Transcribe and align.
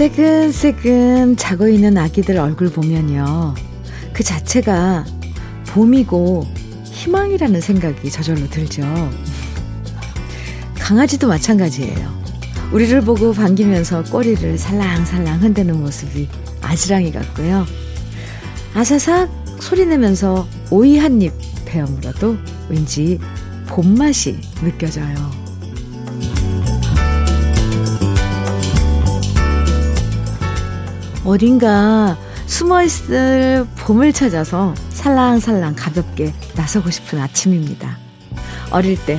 새근새근 0.00 1.36
자고 1.36 1.68
있는 1.68 1.98
아기들 1.98 2.38
얼굴 2.38 2.70
보면요. 2.70 3.54
그 4.14 4.22
자체가 4.24 5.04
봄이고 5.66 6.46
희망이라는 6.84 7.60
생각이 7.60 8.10
저절로 8.10 8.48
들죠. 8.48 8.82
강아지도 10.78 11.28
마찬가지예요. 11.28 12.18
우리를 12.72 12.98
보고 13.02 13.34
반기면서 13.34 14.02
꼬리를 14.04 14.56
살랑살랑 14.56 15.42
흔드는 15.42 15.78
모습이 15.78 16.30
아지랑이 16.62 17.12
같고요. 17.12 17.66
아사삭 18.72 19.28
소리 19.60 19.84
내면서 19.84 20.48
오이 20.70 20.96
한 20.96 21.20
입 21.20 21.34
베어 21.66 21.84
물어도 21.84 22.38
왠지 22.70 23.18
봄맛이 23.66 24.40
느껴져요. 24.62 25.39
어딘가 31.24 32.16
숨어있을 32.46 33.66
봄을 33.78 34.12
찾아서 34.12 34.74
살랑살랑 34.90 35.74
가볍게 35.76 36.32
나서고 36.56 36.90
싶은 36.90 37.20
아침입니다. 37.20 37.98
어릴 38.70 38.96
때 39.04 39.18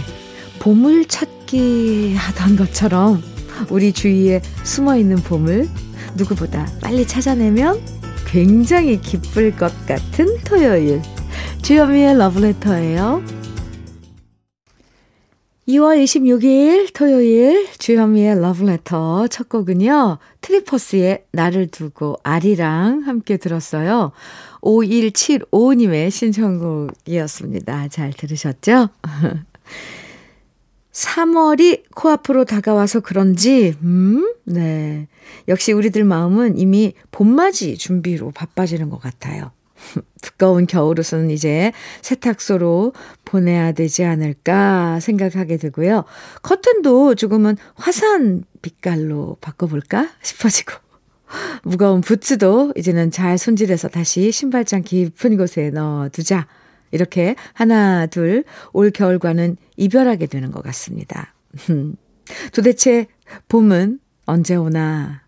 보물찾기 0.60 2.16
하던 2.16 2.56
것처럼 2.56 3.24
우리 3.70 3.94
주위에 3.94 4.42
숨어있는 4.64 5.18
봄을 5.18 5.70
누구보다 6.16 6.68
빨리 6.82 7.06
찾아내면 7.08 7.80
굉장히 8.26 9.00
기쁠 9.00 9.56
것 9.56 9.74
같은 9.86 10.38
토요일. 10.44 11.02
주현미의 11.62 12.18
러브레터예요. 12.18 13.41
2월 15.68 16.04
26일 16.04 16.92
토요일 16.94 17.68
주현미의 17.78 18.42
러브레터 18.42 19.28
첫 19.28 19.48
곡은요. 19.48 20.18
트리퍼스의 20.42 21.26
나를 21.32 21.68
두고 21.68 22.18
아리랑 22.24 23.02
함께 23.06 23.38
들었어요. 23.38 24.12
5175님의 24.62 26.10
신청곡이었습니다. 26.10 27.90
잘 27.90 28.12
들으셨죠? 28.12 28.90
3월이 30.92 31.84
코앞으로 31.96 32.44
다가와서 32.46 33.00
그런지, 33.00 33.76
음, 33.84 34.34
네. 34.44 35.08
역시 35.48 35.72
우리들 35.72 36.04
마음은 36.04 36.58
이미 36.58 36.94
봄맞이 37.12 37.78
준비로 37.78 38.32
바빠지는 38.32 38.90
것 38.90 39.00
같아요. 39.00 39.52
두꺼운 40.22 40.68
겨울옷은 40.68 41.32
이제 41.32 41.72
세탁소로 42.02 42.94
보내야 43.26 43.72
되지 43.72 44.04
않을까 44.04 45.00
생각하게 45.00 45.58
되고요. 45.58 46.06
커튼도 46.42 47.16
조금은 47.16 47.58
화사한 47.76 48.44
빛깔로 48.62 49.38
바꿔볼까 49.42 50.10
싶어지고. 50.22 50.74
무거운 51.64 52.02
부츠도 52.02 52.74
이제는 52.76 53.12
잘 53.12 53.38
손질해서 53.38 53.88
다시 53.88 54.32
신발장 54.32 54.84
깊은 54.84 55.38
곳에 55.38 55.70
넣어두자. 55.70 56.48
이렇게 56.92 57.36
하나, 57.54 58.06
둘, 58.06 58.44
올 58.74 58.92
겨울과는 58.92 59.56
이별하게 59.78 60.26
되는 60.26 60.52
것 60.52 60.62
같습니다. 60.62 61.34
도대체 62.54 63.08
봄은 63.48 64.00
언제 64.26 64.56
오나. 64.56 65.24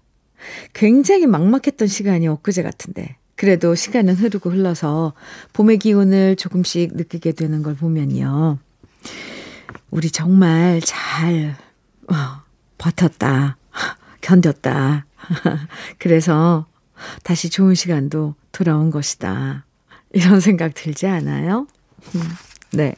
굉장히 0.73 1.25
막막했던 1.25 1.87
시간이 1.87 2.27
엊그제 2.27 2.63
같은데. 2.63 3.15
그래도 3.35 3.75
시간은 3.75 4.15
흐르고 4.15 4.51
흘러서 4.51 5.13
봄의 5.53 5.79
기운을 5.79 6.35
조금씩 6.35 6.95
느끼게 6.95 7.31
되는 7.33 7.63
걸 7.63 7.75
보면요. 7.75 8.59
우리 9.89 10.09
정말 10.11 10.81
잘 10.81 11.55
어, 12.07 12.15
버텼다. 12.77 13.57
견뎠다. 14.21 15.03
그래서 15.99 16.65
다시 17.23 17.49
좋은 17.49 17.75
시간도 17.75 18.35
돌아온 18.51 18.89
것이다. 18.89 19.65
이런 20.13 20.39
생각 20.39 20.73
들지 20.73 21.07
않아요? 21.07 21.67
음, 22.15 22.21
네. 22.71 22.95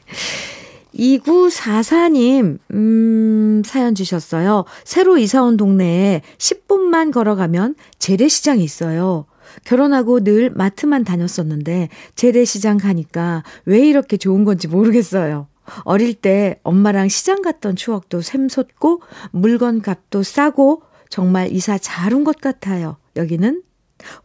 2944님, 0.94 2.59
음, 2.72 3.62
사연 3.66 3.96
주셨어요. 3.96 4.66
새로 4.84 5.17
이사 5.17 5.44
온 5.44 5.57
동네에 5.57 6.22
10분만 6.38 7.12
걸어가면 7.12 7.75
재래시장이 8.00 8.63
있어요. 8.63 9.25
결혼하고 9.63 10.23
늘 10.23 10.49
마트만 10.49 11.03
다녔었는데 11.03 11.89
재래시장 12.16 12.77
가니까 12.77 13.43
왜 13.66 13.79
이렇게 13.88 14.17
좋은 14.17 14.43
건지 14.43 14.67
모르겠어요. 14.67 15.47
어릴 15.83 16.13
때 16.13 16.59
엄마랑 16.63 17.09
시장 17.09 17.41
갔던 17.41 17.75
추억도 17.75 18.21
샘솟고 18.21 19.01
물건 19.31 19.81
값도 19.81 20.21
싸고 20.23 20.83
정말 21.09 21.51
이사 21.51 21.77
잘 21.77 22.13
온 22.13 22.23
것 22.23 22.39
같아요. 22.41 22.97
여기는 23.16 23.63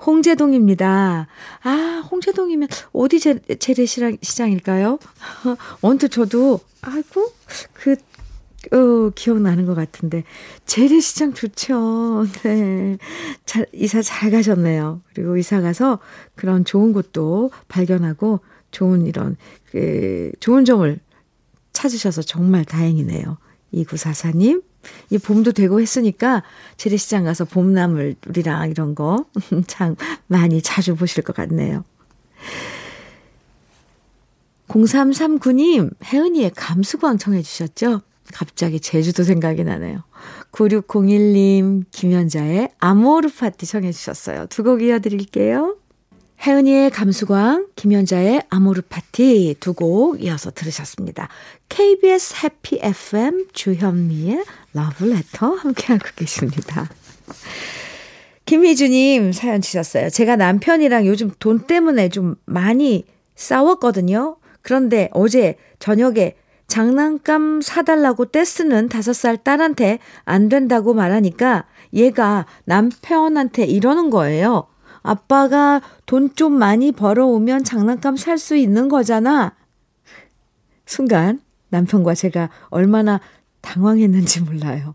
홍제동입니다. 0.04 1.28
아, 1.62 2.02
홍제동이면 2.10 2.68
어디 2.92 3.20
재, 3.20 3.38
재래시장일까요? 3.38 4.98
언뜻 5.80 6.08
저도, 6.12 6.60
아이고, 6.82 7.32
그, 7.72 7.96
어, 8.72 9.10
기억나는 9.14 9.66
것 9.66 9.74
같은데. 9.74 10.24
재래시장 10.66 11.32
좋죠. 11.32 12.26
네. 12.42 12.98
잘, 13.46 13.66
이사 13.72 14.02
잘 14.02 14.30
가셨네요. 14.30 15.00
그리고 15.14 15.36
이사 15.36 15.60
가서 15.60 15.98
그런 16.34 16.64
좋은 16.64 16.92
곳도 16.92 17.50
발견하고 17.68 18.40
좋은 18.70 19.06
이런, 19.06 19.36
그, 19.70 20.30
좋은 20.40 20.64
점을 20.64 20.98
찾으셔서 21.72 22.22
정말 22.22 22.64
다행이네요. 22.64 23.38
2944님. 23.74 24.62
이 25.10 25.18
봄도 25.18 25.52
되고 25.52 25.80
했으니까 25.80 26.42
재래시장 26.78 27.24
가서 27.24 27.44
봄나물이랑 27.44 28.70
이런 28.70 28.94
거 28.94 29.26
참 29.66 29.94
많이 30.26 30.62
자주 30.62 30.96
보실 30.96 31.22
것 31.22 31.36
같네요. 31.36 31.84
0339님, 34.68 35.92
혜은이의 36.02 36.52
감수광 36.54 37.18
청해 37.18 37.42
주셨죠? 37.42 38.02
갑자기 38.32 38.80
제주도 38.80 39.22
생각이 39.24 39.64
나네요. 39.64 40.02
9601님, 40.52 41.84
김현자의 41.90 42.70
아모르 42.78 43.28
파티 43.30 43.66
청해 43.66 43.92
주셨어요. 43.92 44.46
두 44.46 44.62
곡 44.64 44.82
이어드릴게요. 44.82 45.76
혜은이의 46.46 46.90
감수광, 46.90 47.66
김연자의 47.76 48.42
아모르 48.48 48.80
파티 48.82 49.54
두 49.60 49.74
곡 49.74 50.22
이어서 50.22 50.50
들으셨습니다. 50.50 51.28
KBS 51.68 52.34
해피 52.44 52.78
FM 52.82 53.48
주현미의 53.52 54.44
러브레터 54.72 55.54
함께하고 55.54 56.06
계십니다. 56.16 56.88
김희주님 58.46 59.32
사연 59.32 59.60
주셨어요. 59.60 60.10
제가 60.10 60.36
남편이랑 60.36 61.06
요즘 61.06 61.30
돈 61.38 61.66
때문에 61.66 62.08
좀 62.08 62.36
많이 62.46 63.04
싸웠거든요. 63.36 64.36
그런데 64.62 65.08
어제 65.12 65.56
저녁에 65.78 66.34
장난감 66.70 67.60
사달라고 67.60 68.26
떼쓰는 68.26 68.88
다섯 68.88 69.12
살 69.12 69.36
딸한테 69.36 69.98
안 70.24 70.48
된다고 70.48 70.94
말하니까 70.94 71.66
얘가 71.92 72.46
남편한테 72.64 73.64
이러는 73.64 74.08
거예요. 74.08 74.68
아빠가 75.02 75.82
돈 76.06 76.30
좀 76.36 76.52
많이 76.52 76.92
벌어오면 76.92 77.64
장난감 77.64 78.16
살 78.16 78.38
수 78.38 78.54
있는 78.54 78.88
거잖아. 78.88 79.56
순간 80.86 81.40
남편과 81.70 82.14
제가 82.14 82.50
얼마나 82.68 83.20
당황했는지 83.62 84.40
몰라요. 84.42 84.94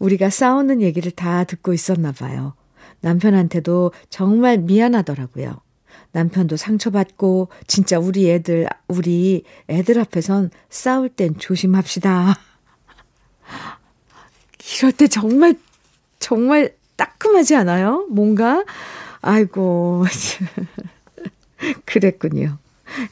우리가 0.00 0.30
싸우는 0.30 0.80
얘기를 0.82 1.10
다 1.10 1.42
듣고 1.42 1.72
있었나 1.72 2.12
봐요. 2.12 2.54
남편한테도 3.00 3.92
정말 4.08 4.58
미안하더라고요. 4.58 5.60
남편도 6.12 6.56
상처받고 6.56 7.48
진짜 7.66 7.98
우리 7.98 8.30
애들 8.30 8.68
우리 8.88 9.44
애들 9.68 9.98
앞에선 9.98 10.50
싸울 10.70 11.08
땐 11.08 11.36
조심합시다. 11.38 12.38
이럴 14.78 14.92
때 14.92 15.08
정말 15.08 15.56
정말 16.18 16.74
따끔하지 16.96 17.56
않아요? 17.56 18.06
뭔가 18.10 18.64
아이고, 19.22 20.04
그랬군요. 21.86 22.58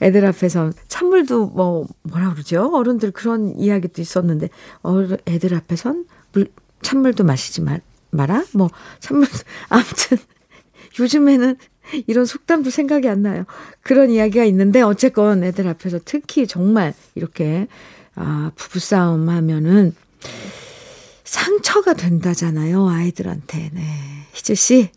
애들 0.02 0.26
앞에서 0.26 0.72
찬물도 0.88 1.46
뭐 1.48 1.86
뭐라 2.02 2.32
그러죠? 2.32 2.70
어른들 2.74 3.12
그런 3.12 3.58
이야기도 3.58 4.02
있었는데 4.02 4.50
어른 4.82 5.16
애들 5.26 5.54
앞에선 5.54 6.06
물 6.32 6.48
찬물도 6.82 7.24
마시지 7.24 7.62
마, 7.62 7.78
마라. 8.10 8.44
뭐 8.52 8.68
찬물 8.98 9.26
아무튼 9.70 10.18
요즘에는 10.98 11.56
이런 12.06 12.24
속담도 12.24 12.70
생각이 12.70 13.08
안 13.08 13.22
나요. 13.22 13.44
그런 13.82 14.10
이야기가 14.10 14.44
있는데 14.44 14.82
어쨌건 14.82 15.44
애들 15.44 15.66
앞에서 15.68 15.98
특히 16.04 16.46
정말 16.46 16.94
이렇게 17.14 17.66
아 18.14 18.52
부부싸움 18.56 19.28
하면은 19.28 19.94
상처가 21.24 21.94
된다잖아요. 21.94 22.88
아이들한테. 22.88 23.70
네. 23.72 23.82
희주 24.32 24.54
씨 24.54 24.90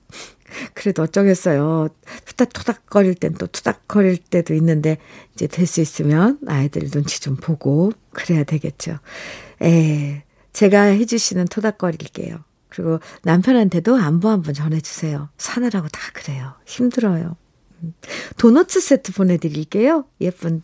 그래도 0.73 1.01
어쩌겠어요. 1.03 1.89
투닥투닥거릴 2.25 3.15
땐 3.15 3.33
또 3.35 3.47
투닥거릴 3.47 4.17
때도 4.17 4.53
있는데 4.55 4.97
이제 5.33 5.47
될 5.47 5.65
수 5.65 5.81
있으면 5.81 6.37
아이들 6.47 6.89
눈치 6.89 7.19
좀 7.19 7.35
보고 7.35 7.91
그래야 8.11 8.43
되겠죠. 8.43 8.99
에, 9.61 10.23
제가 10.53 10.83
혜지 10.83 11.17
씨는 11.17 11.45
토닥거릴게요. 11.45 12.37
그리고 12.73 12.99
남편한테도 13.21 13.95
안부 13.95 14.29
한번 14.29 14.53
전해주세요. 14.53 15.29
사느라고 15.37 15.87
다 15.89 15.99
그래요. 16.13 16.53
힘들어요. 16.65 17.35
음. 17.83 17.93
도너츠 18.37 18.81
세트 18.81 19.13
보내드릴게요. 19.13 20.05
예쁜 20.21 20.63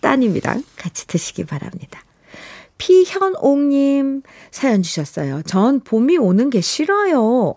따님이랑 0.00 0.62
같이 0.76 1.06
드시기 1.06 1.44
바랍니다. 1.44 2.00
피현옥님 2.78 4.22
사연 4.50 4.82
주셨어요. 4.82 5.42
전 5.42 5.80
봄이 5.80 6.16
오는 6.16 6.48
게 6.48 6.60
싫어요. 6.60 7.56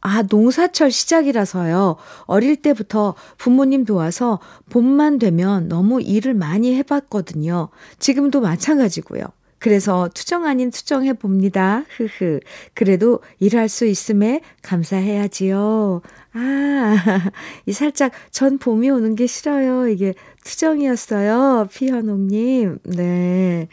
아, 0.00 0.22
농사철 0.22 0.90
시작이라서요. 0.90 1.96
어릴 2.26 2.56
때부터 2.56 3.14
부모님 3.38 3.86
도와서 3.86 4.38
봄만 4.68 5.18
되면 5.18 5.68
너무 5.68 6.02
일을 6.02 6.34
많이 6.34 6.74
해봤거든요. 6.76 7.70
지금도 7.98 8.42
마찬가지고요. 8.42 9.22
그래서 9.64 10.10
투정 10.12 10.44
아닌 10.44 10.70
투정해 10.70 11.14
봅니다. 11.14 11.86
흐흐. 11.96 12.40
그래도 12.74 13.20
일할 13.40 13.70
수 13.70 13.86
있음에 13.86 14.42
감사해야지요. 14.60 16.02
아, 16.34 16.94
이 17.64 17.72
살짝 17.72 18.12
전 18.30 18.58
봄이 18.58 18.90
오는 18.90 19.14
게 19.14 19.26
싫어요. 19.26 19.88
이게 19.88 20.12
투정이었어요. 20.44 21.68
피현옥님. 21.72 22.80
네. 22.82 23.68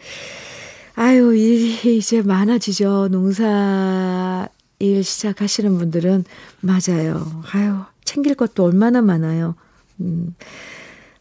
아유, 0.95 1.35
일이 1.35 1.97
이제 1.97 2.21
많아지죠. 2.21 3.09
농사 3.11 4.47
일 4.79 5.03
시작하시는 5.03 5.77
분들은 5.77 6.23
맞아요. 6.61 7.43
아유, 7.51 7.79
챙길 8.05 8.35
것도 8.35 8.63
얼마나 8.63 9.01
많아요. 9.01 9.55
음, 9.99 10.37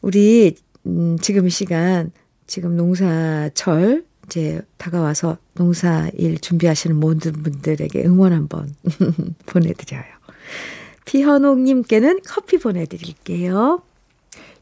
우리, 0.01 0.55
음, 0.87 1.19
지금 1.21 1.49
이 1.49 1.51
시간, 1.51 2.13
지금 2.47 2.77
농사철, 2.77 4.05
이제 4.31 4.63
다가와서 4.77 5.39
농사일 5.55 6.39
준비하시는 6.41 6.95
모든 6.95 7.33
분들에게 7.33 8.05
응원 8.05 8.33
한번 8.33 8.73
보내드려요. 9.47 10.05
피현옥님께는 11.05 12.21
커피 12.25 12.59
보내드릴게요. 12.59 13.83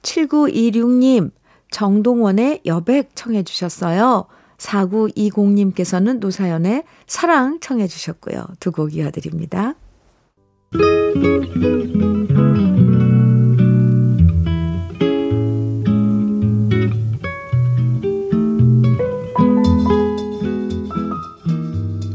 7926님, 0.03 1.31
정동원의 1.71 2.63
여백 2.65 3.11
청해 3.15 3.43
주셨어요. 3.43 4.25
4920님께서는 4.57 6.19
노사연의 6.19 6.85
사랑 7.07 7.61
청해 7.61 7.87
주셨고요. 7.87 8.47
두 8.61 8.73
곡 8.73 8.95
이어드립니다. 8.95 9.75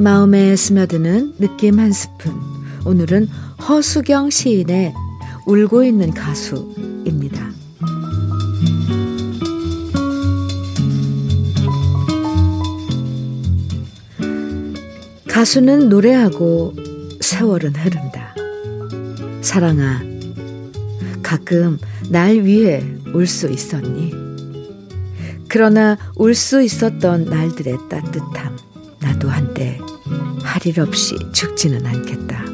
마음에 0.04 0.58
스며드는 0.58 1.36
느낌 1.40 1.80
한 1.80 1.94
스푼. 1.94 2.34
오늘은 2.86 3.28
허수경 3.70 4.32
시인의 4.32 4.94
울고 5.48 5.86
있는 5.86 6.12
가수입니다. 6.14 7.50
가수는 15.30 15.88
노래하고 15.88 16.74
세월은 17.22 17.74
흐른다. 17.76 18.36
사랑아, 19.42 20.02
가끔 21.22 21.80
날 22.10 22.44
위해 22.44 22.84
울 23.14 23.26
수 23.26 23.50
있었니? 23.50 24.12
그러나 25.48 25.98
울 26.18 26.34
수 26.36 26.62
있었던 26.62 27.24
날들의 27.26 27.78
따뜻함, 27.90 28.58
나도 29.00 29.30
한때 29.30 29.80
할 30.54 30.68
일 30.68 30.80
없이 30.80 31.18
죽지는 31.32 31.84
않겠다. 31.84 32.46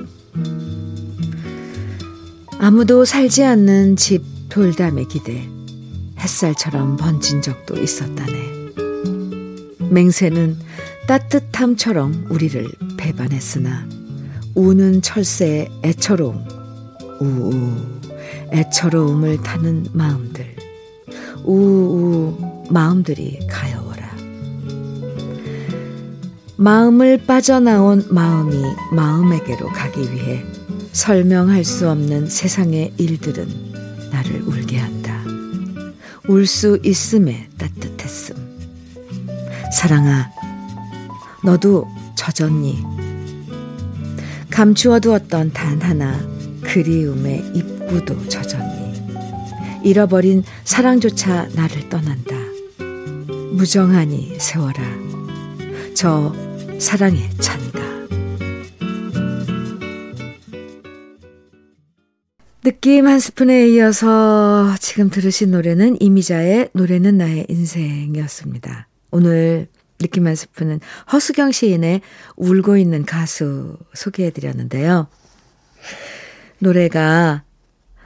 아무도 2.57 3.03
살지 3.03 3.43
않는 3.43 3.97
집 3.97 4.23
돌담에 4.47 5.03
기대 5.03 5.45
햇살처럼 6.17 6.95
번진 6.95 7.41
적도 7.41 7.75
있었다네. 7.75 8.69
맹세는 9.89 10.57
따뜻함처럼 11.07 12.27
우리를 12.29 12.69
배반했으나 12.95 13.85
우는 14.55 15.01
철새의 15.01 15.69
애처로움, 15.83 16.45
우우, 17.19 17.75
애처로움을 18.53 19.43
타는 19.43 19.87
마음들, 19.91 20.55
우우, 21.43 22.63
마음들이 22.69 23.39
가여워라. 23.49 23.78
마음을 26.59 27.25
빠져나온 27.25 28.05
마음이 28.09 28.61
마음에게로 28.91 29.67
가기 29.67 30.11
위해 30.11 30.43
설명할 30.91 31.63
수 31.63 31.89
없는 31.89 32.27
세상의 32.27 32.95
일들은 32.97 33.47
나를 34.11 34.41
울게 34.41 34.77
한다. 34.77 35.23
울 36.27 36.45
수 36.45 36.77
있음에 36.83 37.47
따뜻했음. 37.57 38.35
사랑아, 39.71 40.29
너도 41.45 41.87
젖었니? 42.17 42.83
감추어두었던 44.49 45.53
단 45.53 45.81
하나 45.81 46.19
그리움의 46.61 47.53
입구도 47.55 48.27
젖었니? 48.27 49.81
잃어버린 49.85 50.43
사랑조차 50.65 51.47
나를 51.55 51.87
떠난다. 51.87 52.35
무정하니 53.53 54.35
세워라. 54.39 54.83
저 55.95 56.33
사랑에 56.79 57.29
찬가. 57.41 57.79
느낌 62.63 63.05
한 63.05 63.19
스푼에 63.19 63.67
이어서 63.67 64.73
지금 64.79 65.09
들으신 65.09 65.51
노래는 65.51 66.01
이미자의 66.01 66.69
노래는 66.73 67.17
나의 67.17 67.47
인생이었습니다. 67.49 68.87
오늘 69.11 69.67
느낌 69.97 70.27
한 70.27 70.35
스푼은 70.35 70.79
허수경 71.11 71.51
시인의 71.51 71.99
울고 72.37 72.77
있는 72.77 73.05
가수 73.05 73.77
소개해 73.93 74.31
드렸는데요. 74.31 75.07
노래가 76.59 77.43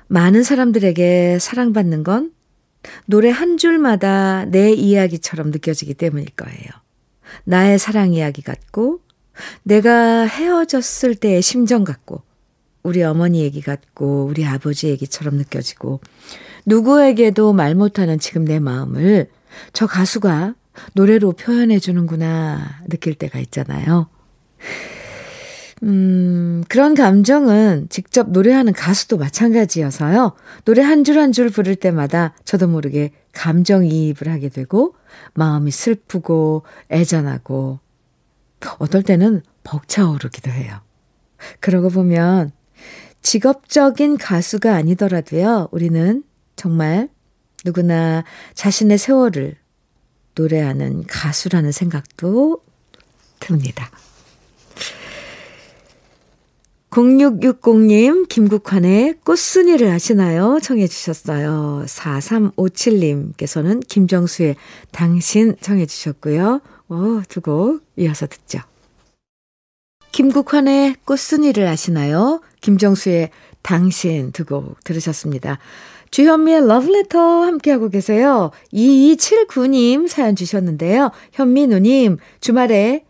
많은 0.07 0.41
사람들에게 0.41 1.37
사랑받는 1.39 2.03
건 2.03 2.31
노래 3.05 3.29
한 3.29 3.57
줄마다 3.57 4.45
내 4.45 4.73
이야기처럼 4.73 5.51
느껴지기 5.51 5.93
때문일 5.93 6.29
거예요. 6.35 6.83
나의 7.43 7.79
사랑 7.79 8.13
이야기 8.13 8.41
같고, 8.41 8.99
내가 9.63 10.25
헤어졌을 10.25 11.15
때의 11.15 11.41
심정 11.41 11.83
같고, 11.83 12.21
우리 12.83 13.03
어머니 13.03 13.41
얘기 13.41 13.61
같고, 13.61 14.25
우리 14.25 14.45
아버지 14.45 14.89
얘기처럼 14.89 15.35
느껴지고, 15.35 16.01
누구에게도 16.65 17.53
말 17.53 17.75
못하는 17.75 18.19
지금 18.19 18.45
내 18.45 18.59
마음을 18.59 19.29
저 19.73 19.87
가수가 19.87 20.55
노래로 20.93 21.33
표현해 21.33 21.79
주는구나 21.79 22.81
느낄 22.89 23.13
때가 23.15 23.39
있잖아요. 23.39 24.07
음, 25.83 26.63
그런 26.69 26.95
감정은 26.95 27.87
직접 27.89 28.29
노래하는 28.29 28.71
가수도 28.73 29.17
마찬가지여서요. 29.17 30.33
노래 30.63 30.81
한줄 30.81 31.19
한 31.19 31.33
줄 31.33 31.49
부를 31.49 31.75
때마다 31.75 32.33
저도 32.45 32.67
모르게 32.67 33.11
감정이입을 33.33 34.29
하게 34.29 34.49
되고, 34.49 34.95
마음이 35.33 35.71
슬프고, 35.71 36.63
애잔하고, 36.89 37.79
어떨 38.79 39.03
때는 39.03 39.41
벅차오르기도 39.63 40.51
해요. 40.51 40.79
그러고 41.59 41.89
보면, 41.89 42.51
직업적인 43.21 44.17
가수가 44.17 44.73
아니더라도요, 44.73 45.69
우리는 45.71 46.23
정말 46.55 47.09
누구나 47.65 48.23
자신의 48.53 48.97
세월을 48.97 49.55
노래하는 50.35 51.05
가수라는 51.07 51.71
생각도 51.71 52.61
듭니다. 53.39 53.89
0660님, 56.93 58.27
김국환의 58.29 59.15
꽃순이를 59.23 59.87
아시나요? 59.89 60.59
청해 60.61 60.87
주셨어요. 60.87 61.83
4357님께서는 61.87 63.81
김정수의 63.87 64.55
당신 64.91 65.55
청해 65.59 65.87
주셨고요. 65.87 66.61
오, 66.89 67.21
두곡 67.27 67.81
이어서 67.97 68.27
듣죠. 68.27 68.59
김국환의 70.11 70.97
꽃순이를 71.03 71.65
아시나요? 71.65 72.41
김정수의 72.61 73.31
당신 73.63 74.31
두 74.31 74.45
곡 74.45 74.83
들으셨습니다. 74.83 75.57
주현미의 76.11 76.67
러브레터 76.67 77.17
함께하고 77.17 77.89
계세요. 77.89 78.51
2279님 78.71 80.07
사연 80.07 80.35
주셨는데요. 80.35 81.09
현미 81.31 81.65
누님, 81.65 82.17
주말에 82.39 83.03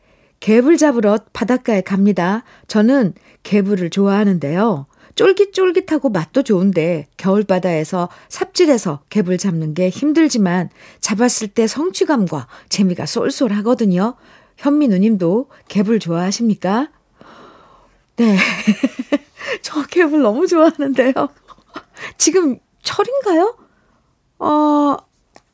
개불 0.44 0.76
잡으러 0.76 1.20
바닷가에 1.32 1.80
갑니다. 1.80 2.44
저는 2.68 3.14
개불을 3.44 3.90
좋아하는데요. 3.90 4.88
쫄깃쫄깃하고 5.16 6.10
맛도 6.10 6.44
좋은데 6.44 7.08
겨울바다에서 7.16 8.10
삽질해서 8.28 9.04
개불 9.10 9.38
잡는 9.38 9.74
게 9.74 9.88
힘들지만 9.88 10.70
잡았을 11.00 11.48
때 11.48 11.66
성취감과 11.66 12.50
재미가 12.68 13.06
쏠쏠하거든요. 13.06 14.16
현미 14.58 14.90
누님도 14.90 15.48
개불 15.70 16.00
좋아하십니까? 16.00 16.90
네. 18.18 18.38
저 19.64 19.82
개불 19.88 20.24
너무 20.24 20.46
좋아하는데요. 20.46 21.14
지금 22.18 22.60
철인가요? 22.82 23.58
어, 24.40 24.98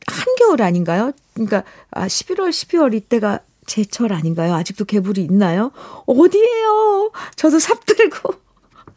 한겨울 0.08 0.64
아닌가요? 0.64 1.12
그러니까, 1.36 1.64
아, 1.92 2.08
11월, 2.08 2.50
12월 2.50 2.96
이때가 2.96 3.42
제철 3.70 4.12
아닌가요? 4.12 4.56
아직도 4.56 4.86
개불이 4.86 5.22
있나요? 5.22 5.72
어디에요? 6.08 7.12
저도 7.36 7.60
삽 7.60 7.86
들고, 7.86 8.34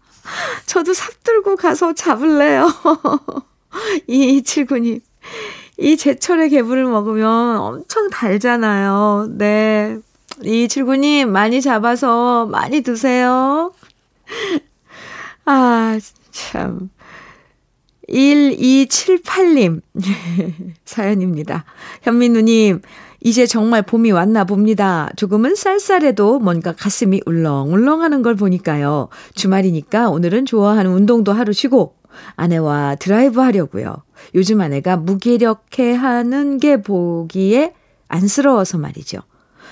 저도 0.67 0.95
삽 0.95 1.23
들고 1.23 1.57
가서 1.57 1.93
잡을래요. 1.93 2.69
2279님. 4.09 5.01
이 5.79 5.97
제철의 5.97 6.51
개불을 6.51 6.85
먹으면 6.85 7.59
엄청 7.59 8.09
달잖아요. 8.09 9.29
네. 9.33 9.99
2279님, 10.41 11.27
많이 11.27 11.61
잡아서 11.61 12.47
많이 12.47 12.81
드세요. 12.81 13.73
아, 15.45 15.99
참. 16.31 16.91
1278님 18.09 19.81
사연입니다. 20.85 21.65
현민우님, 22.03 22.83
이제 23.25 23.47
정말 23.47 23.83
봄이 23.83 24.11
왔나 24.11 24.45
봅니다. 24.45 25.09
조금은 25.17 25.55
쌀쌀해도 25.55 26.41
뭔가 26.41 26.73
가슴이 26.73 27.21
울렁울렁하는 27.25 28.23
걸 28.23 28.35
보니까요. 28.35 29.09
주말이니까 29.35 30.11
오늘은 30.11 30.45
좋아하는 30.45 30.91
운동도 30.93 31.33
하루 31.33 31.53
쉬고 31.53 31.95
아내와 32.35 32.97
드라이브 32.97 33.41
하려고요. 33.41 33.95
요즘 34.35 34.61
아내가 34.61 34.97
무기력해 34.97 35.93
하는 35.95 36.59
게 36.59 36.83
보기에 36.83 37.75
안쓰러워서 38.09 38.79
말이죠. 38.79 39.21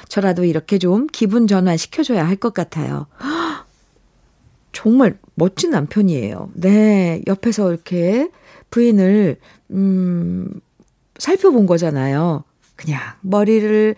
저라도 0.08 0.44
이렇게 0.44 0.78
좀 0.78 1.06
기분 1.12 1.46
전환 1.46 1.76
시켜줘야 1.76 2.26
할 2.26 2.36
것 2.36 2.54
같아요. 2.54 3.06
정말 4.72 5.18
멋진 5.34 5.70
남편이에요. 5.70 6.50
네, 6.54 7.20
옆에서 7.26 7.70
이렇게 7.70 8.30
부인을, 8.70 9.38
음, 9.72 10.48
살펴본 11.18 11.66
거잖아요. 11.66 12.44
그냥 12.80 13.00
머리를, 13.20 13.94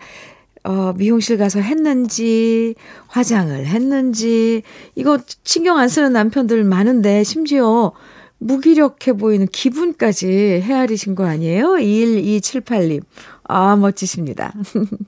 어, 0.63 0.93
미용실 0.97 1.37
가서 1.37 1.59
했는지, 1.61 2.75
화장을 3.07 3.65
했는지, 3.65 4.63
이거 4.95 5.19
신경 5.43 5.77
안 5.77 5.87
쓰는 5.87 6.13
남편들 6.13 6.63
많은데, 6.63 7.23
심지어 7.23 7.93
무기력해 8.39 9.13
보이는 9.17 9.47
기분까지 9.47 10.27
헤아리신 10.27 11.15
거 11.15 11.25
아니에요? 11.25 11.75
21278님. 11.75 13.01
아, 13.45 13.75
멋지십니다. 13.77 14.53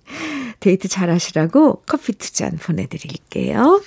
데이트 0.62 0.88
잘 0.88 1.10
하시라고 1.10 1.82
커피 1.86 2.14
두 2.14 2.32
잔 2.32 2.58
보내드릴게요. 2.58 3.82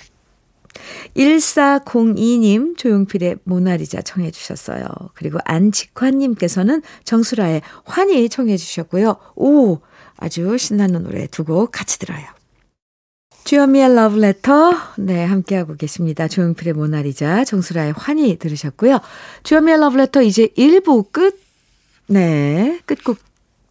1402님 1.15 2.77
조용필의 2.77 3.37
모나리자 3.43 4.01
청해 4.01 4.31
주셨어요. 4.31 4.87
그리고 5.13 5.39
안직환님께서는 5.45 6.81
정수라의 7.03 7.61
환희 7.85 8.29
청해 8.29 8.57
주셨고요. 8.57 9.17
오 9.35 9.79
아주 10.17 10.57
신나는 10.57 11.03
노래 11.03 11.27
두 11.27 11.43
곡 11.43 11.71
같이 11.71 11.99
들어요. 11.99 12.25
주현미의 13.45 13.95
러브레터 13.95 14.73
네 14.97 15.23
함께하고 15.25 15.75
계십니다. 15.75 16.27
조용필의 16.27 16.73
모나리자 16.73 17.45
정수라의 17.45 17.93
환희 17.95 18.37
들으셨고요. 18.37 18.99
주현미의 19.43 19.79
러브레터 19.79 20.21
이제 20.21 20.47
1부 20.57 21.11
끝 21.11 21.39
네, 22.07 22.79
끝곡 22.85 23.17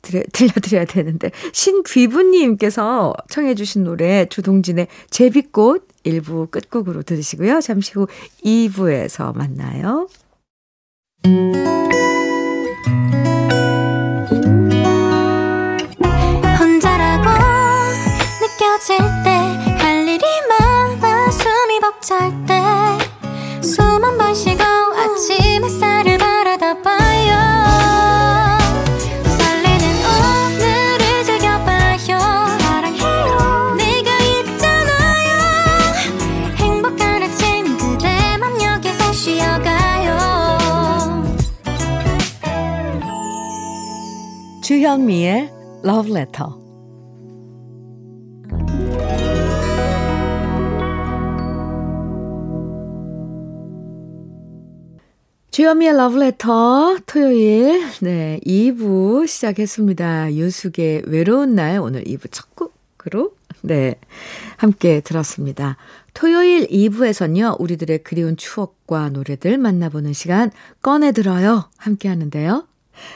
들려, 0.03 0.23
들려드려야 0.33 0.85
되는데 0.85 1.31
신귀부님께서 1.53 3.15
청해 3.29 3.55
주신 3.55 3.85
노래 3.85 4.27
주동진의 4.27 4.89
제비꽃 5.11 5.88
1부 6.05 6.51
끝곡으로 6.51 7.03
들으시고요. 7.03 7.61
잠시 7.61 7.93
후 7.95 8.07
2부에서 8.45 9.35
만나요. 9.37 10.09
혼자라고 16.59 17.29
느껴질 18.41 18.99
때 19.25 19.49
할 19.79 20.07
일이 20.07 20.25
많아 20.49 21.31
숨이 21.31 21.81
벅찰 21.81 22.33
때숨한번 23.61 24.35
쉬 24.35 24.57
주현미의 44.99 45.53
Love 45.85 46.11
Letter. 46.13 46.51
주현미의 55.53 55.93
러브레터 55.95 56.99
토요일 57.07 57.85
네 58.01 58.41
2부 58.45 59.29
시작했습니다. 59.29 60.35
유숙의 60.35 61.05
외로운 61.07 61.55
날 61.55 61.79
오늘 61.79 62.03
2부 62.03 62.33
첫 62.33 62.49
곡으로 62.57 63.37
네 63.63 63.95
함께 64.57 65.01
들었습니다. 65.01 65.77
토요일 66.13 66.67
2부에선요 66.67 67.61
우리들의 67.61 68.03
그리운 68.03 68.37
추억과 68.37 69.11
노래들 69.11 69.59
만나보는 69.59 70.13
시간 70.13 70.51
꺼내 70.83 71.13
들어요 71.13 71.71
함께 71.77 72.09
하는데요. 72.09 72.67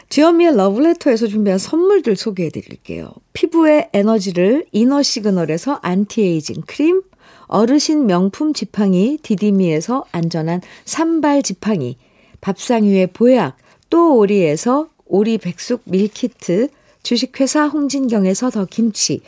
주현미의 0.09 0.57
러브레터에서 0.57 1.27
준비한 1.27 1.59
선물들 1.59 2.17
소개해 2.17 2.51
드릴게요. 2.51 3.13
피부의 3.33 3.91
에너지를 3.93 4.67
이너 4.73 5.03
시그널에서 5.03 5.81
안티에이징 5.83 6.63
크림, 6.67 7.03
어르신 7.47 8.07
명품 8.07 8.53
지팡이 8.53 9.19
디디미에서 9.23 10.05
안전한 10.13 10.61
삼발 10.85 11.43
지팡이, 11.43 11.97
밥상 12.41 12.85
위의 12.85 13.09
보약, 13.09 13.57
또 13.91 14.17
오리에서 14.17 14.89
오리 15.05 15.39
백숙 15.39 15.83
밀키트, 15.85 16.69
주식회사 17.03 17.67
홍진경에서 17.67 18.51
더 18.51 18.65
김치, 18.65 19.21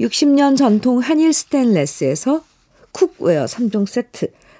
60년 0.00 0.56
전통 0.56 0.98
한일 0.98 1.32
스텐레스에서 1.32 2.44
cookware 2.92 3.46
3종 3.46 3.86
세트, 3.86 4.30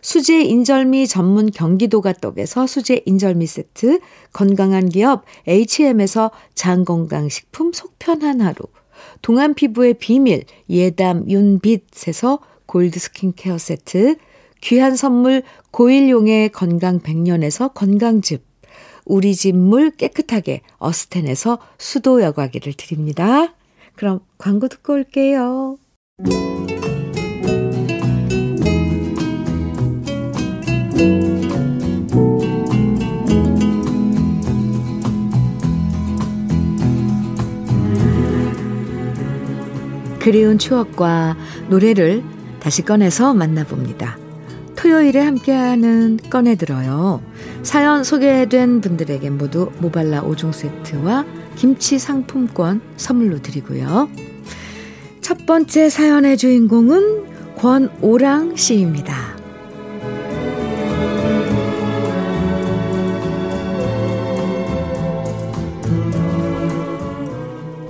수제 0.00 0.42
인절미 0.42 1.06
전문 1.08 1.50
경기도가 1.50 2.12
떡에서 2.12 2.66
수제 2.66 3.02
인절미 3.06 3.46
세트, 3.46 4.00
건강한 4.32 4.88
기업 4.88 5.24
H&M에서 5.46 6.30
장건강식품 6.54 7.72
속편한 7.72 8.40
하루, 8.40 8.56
동안 9.22 9.54
피부의 9.54 9.94
비밀 9.94 10.44
예담 10.68 11.28
윤빛에서 11.28 12.38
골드 12.66 12.98
스킨케어 12.98 13.58
세트, 13.58 14.16
귀한 14.60 14.96
선물 14.96 15.42
고일용의 15.70 16.50
건강 16.50 17.00
백년에서 17.00 17.68
건강즙, 17.68 18.44
우리 19.04 19.34
집 19.34 19.54
물 19.54 19.90
깨끗하게 19.90 20.62
어스텐에서 20.78 21.58
수도 21.78 22.22
여과기를 22.22 22.72
드립니다. 22.74 23.54
그럼 23.96 24.20
광고 24.38 24.68
듣고 24.68 24.94
올게요. 24.94 25.78
그리운 40.24 40.56
추억과 40.56 41.36
노래를 41.68 42.22
다시 42.58 42.80
꺼내서 42.80 43.34
만나봅니다. 43.34 44.16
토요일에 44.74 45.20
함께하는 45.20 46.18
꺼내들어요. 46.30 47.20
사연 47.62 48.04
소개된 48.04 48.80
분들에게 48.80 49.28
모두 49.28 49.70
모발라 49.80 50.22
5종 50.22 50.54
세트와 50.54 51.26
김치 51.56 51.98
상품권 51.98 52.80
선물로 52.96 53.42
드리고요. 53.42 54.08
첫 55.20 55.44
번째 55.44 55.90
사연의 55.90 56.38
주인공은 56.38 57.56
권오랑 57.56 58.56
씨입니다. 58.56 59.33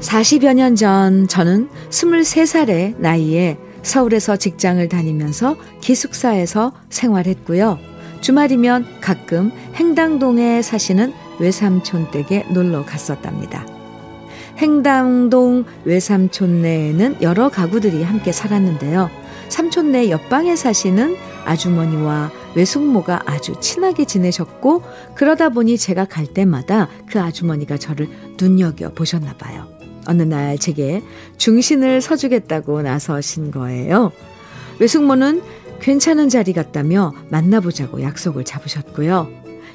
40여 0.04 0.54
년 0.54 0.76
전 0.76 1.26
저는 1.26 1.68
23살의 1.90 2.96
나이에 2.99 3.56
서울에서 3.82 4.37
직장을 4.37 4.87
다니면서 4.88 5.56
기숙사에서 5.80 6.73
생활했고요. 6.90 7.78
주말이면 8.20 9.00
가끔 9.00 9.50
행당동에 9.75 10.62
사시는 10.62 11.12
외삼촌 11.40 12.11
댁에 12.11 12.46
놀러 12.52 12.84
갔었답니다. 12.84 13.66
행당동 14.58 15.64
외삼촌네에는 15.84 17.23
여러 17.23 17.49
가구들이 17.49 18.02
함께 18.02 18.30
살았는데요. 18.30 19.11
삼촌네 19.49 20.11
옆방에 20.11 20.54
사시는 20.54 21.16
아주머니와 21.44 22.30
외숙모가 22.54 23.23
아주 23.26 23.54
친하게 23.61 24.04
지내셨고 24.04 24.82
그러다 25.14 25.49
보니 25.49 25.76
제가 25.76 26.04
갈 26.04 26.26
때마다 26.26 26.88
그 27.11 27.20
아주머니가 27.20 27.78
저를 27.78 28.08
눈여겨 28.38 28.92
보셨나 28.92 29.34
봐요. 29.34 29.74
어느 30.06 30.23
날 30.23 30.58
제게 30.58 31.02
중신을 31.37 32.00
서주겠다고 32.00 32.82
나서신 32.82 33.50
거예요. 33.50 34.12
외숙모는 34.78 35.42
괜찮은 35.80 36.28
자리 36.28 36.52
같다며 36.52 37.12
만나보자고 37.30 38.02
약속을 38.02 38.44
잡으셨고요. 38.44 39.28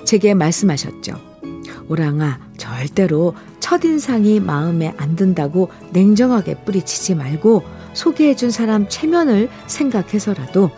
제게 0.05 0.33
말씀하셨죠. 0.33 1.13
오랑아, 1.87 2.39
절대로 2.57 3.35
첫인상이 3.59 4.39
마음에 4.39 4.93
안 4.97 5.15
든다고 5.15 5.69
냉정하게 5.91 6.63
뿌리치지 6.65 7.15
말고 7.15 7.63
소개해준 7.93 8.51
사람 8.51 8.87
체면을 8.87 9.49
생각해서라도 9.67 10.71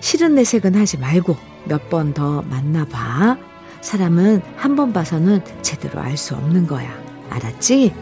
싫은 0.00 0.34
내색은 0.36 0.74
하지 0.74 0.98
말고 0.98 1.36
몇 1.66 1.88
번 1.90 2.14
더 2.14 2.42
만나봐. 2.42 3.36
사람은 3.80 4.42
한 4.56 4.74
번 4.76 4.92
봐서는 4.92 5.40
제대로 5.62 6.00
알 6.00 6.16
수 6.16 6.34
없는 6.34 6.66
거야. 6.66 6.90
알았지? 7.30 7.92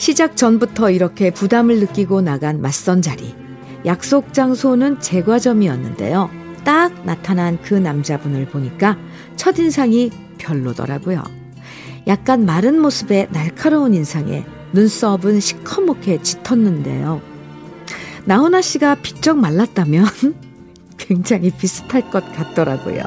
시작 0.00 0.34
전부터 0.34 0.90
이렇게 0.90 1.30
부담을 1.30 1.78
느끼고 1.78 2.22
나간 2.22 2.62
맞선 2.62 3.02
자리. 3.02 3.34
약속 3.84 4.32
장소는 4.32 4.98
제과점이었는데요. 4.98 6.30
딱 6.64 7.04
나타난 7.04 7.58
그 7.60 7.74
남자분을 7.74 8.46
보니까 8.46 8.96
첫인상이 9.36 10.10
별로더라고요. 10.38 11.22
약간 12.06 12.46
마른 12.46 12.80
모습에 12.80 13.28
날카로운 13.30 13.92
인상에 13.92 14.46
눈썹은 14.72 15.38
시커멓게 15.38 16.22
짙었는데요. 16.22 17.20
나훈아 18.24 18.62
씨가 18.62 18.94
비쩍 19.02 19.36
말랐다면 19.36 20.06
굉장히 20.96 21.50
비슷할 21.50 22.10
것 22.10 22.24
같더라고요. 22.32 23.02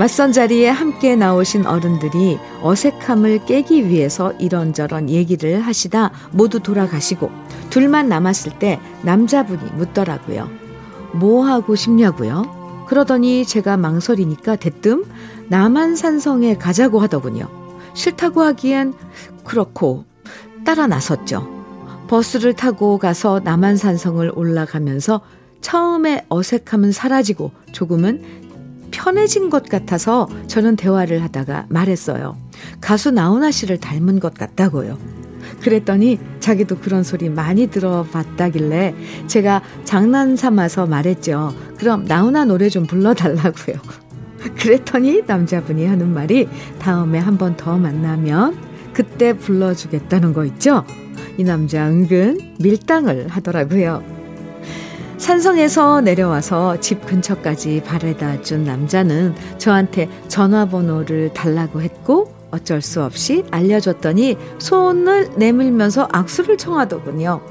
맞선 0.00 0.32
자리에 0.32 0.70
함께 0.70 1.14
나오신 1.14 1.66
어른들이 1.66 2.38
어색함을 2.62 3.44
깨기 3.44 3.86
위해서 3.86 4.32
이런저런 4.38 5.10
얘기를 5.10 5.60
하시다 5.60 6.10
모두 6.30 6.58
돌아가시고 6.58 7.30
둘만 7.68 8.08
남았을 8.08 8.58
때 8.58 8.80
남자분이 9.02 9.62
묻더라고요. 9.76 10.48
뭐 11.12 11.44
하고 11.44 11.74
싶냐고요? 11.76 12.86
그러더니 12.88 13.44
제가 13.44 13.76
망설이니까 13.76 14.56
대뜸 14.56 15.04
남한산성에 15.50 16.54
가자고 16.54 17.00
하더군요. 17.00 17.50
싫다고 17.92 18.40
하기엔 18.40 18.94
그렇고 19.44 20.06
따라 20.64 20.86
나섰죠. 20.86 21.46
버스를 22.08 22.54
타고 22.54 22.96
가서 22.96 23.42
남한산성을 23.44 24.32
올라가면서 24.34 25.20
처음에 25.60 26.24
어색함은 26.30 26.90
사라지고 26.90 27.50
조금은 27.72 28.48
편해진 28.90 29.50
것 29.50 29.68
같아서 29.68 30.28
저는 30.46 30.76
대화를 30.76 31.22
하다가 31.22 31.66
말했어요. 31.68 32.36
가수 32.80 33.10
나훈아 33.10 33.50
씨를 33.50 33.78
닮은 33.78 34.20
것 34.20 34.34
같다고요. 34.34 34.98
그랬더니 35.62 36.18
자기도 36.40 36.76
그런 36.78 37.02
소리 37.02 37.28
많이 37.28 37.66
들어봤다길래 37.68 38.94
제가 39.26 39.62
장난 39.84 40.36
삼아서 40.36 40.86
말했죠. 40.86 41.54
그럼 41.78 42.04
나훈아 42.04 42.44
노래 42.44 42.68
좀 42.68 42.86
불러달라고요. 42.86 43.76
그랬더니 44.58 45.22
남자분이 45.26 45.86
하는 45.86 46.12
말이 46.14 46.48
다음에 46.78 47.18
한 47.18 47.36
번 47.36 47.56
더 47.56 47.76
만나면 47.76 48.56
그때 48.92 49.34
불러주겠다는 49.36 50.32
거 50.32 50.44
있죠? 50.46 50.84
이 51.36 51.44
남자 51.44 51.86
은근 51.86 52.38
밀당을 52.58 53.28
하더라고요. 53.28 54.02
산성에서 55.20 56.00
내려와서 56.00 56.80
집 56.80 57.04
근처까지 57.04 57.82
바래다 57.84 58.40
준 58.40 58.64
남자는 58.64 59.34
저한테 59.58 60.08
전화번호를 60.28 61.34
달라고 61.34 61.82
했고 61.82 62.32
어쩔 62.50 62.80
수 62.80 63.02
없이 63.02 63.44
알려줬더니 63.50 64.38
손을 64.58 65.32
내밀면서 65.36 66.08
악수를 66.10 66.56
청하더군요. 66.56 67.42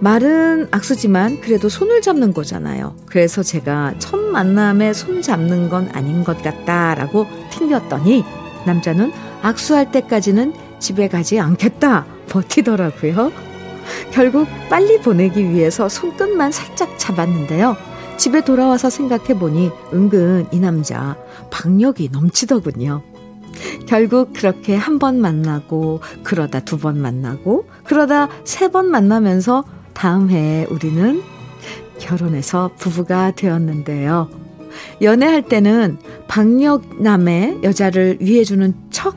말은 0.00 0.68
악수지만 0.70 1.40
그래도 1.40 1.70
손을 1.70 2.02
잡는 2.02 2.34
거잖아요. 2.34 2.94
그래서 3.06 3.42
제가 3.42 3.94
첫 3.98 4.18
만남에 4.18 4.92
손 4.92 5.22
잡는 5.22 5.70
건 5.70 5.88
아닌 5.94 6.24
것 6.24 6.42
같다라고 6.42 7.26
튕겼더니 7.50 8.22
남자는 8.66 9.12
악수할 9.42 9.90
때까지는 9.92 10.52
집에 10.78 11.08
가지 11.08 11.40
않겠다 11.40 12.04
버티더라고요. 12.28 13.49
결국 14.12 14.48
빨리 14.68 14.98
보내기 15.00 15.50
위해서 15.50 15.88
손끝만 15.88 16.52
살짝 16.52 16.98
잡았는데요. 16.98 17.76
집에 18.16 18.42
돌아와서 18.44 18.90
생각해 18.90 19.38
보니 19.38 19.70
은근 19.94 20.46
이 20.52 20.60
남자 20.60 21.16
박력이 21.50 22.10
넘치더군요. 22.12 23.02
결국 23.86 24.32
그렇게 24.32 24.76
한 24.76 24.98
번 24.98 25.20
만나고 25.20 26.00
그러다 26.22 26.60
두 26.60 26.78
번 26.78 27.00
만나고 27.00 27.66
그러다 27.84 28.28
세 28.44 28.68
번 28.68 28.90
만나면서 28.90 29.64
다음 29.94 30.30
해에 30.30 30.66
우리는 30.70 31.22
결혼해서 31.98 32.70
부부가 32.78 33.32
되었는데요. 33.32 34.28
연애할 35.02 35.42
때는 35.42 35.98
박력남의 36.28 37.60
여자를 37.64 38.18
위해주는 38.20 38.72
척 38.90 39.16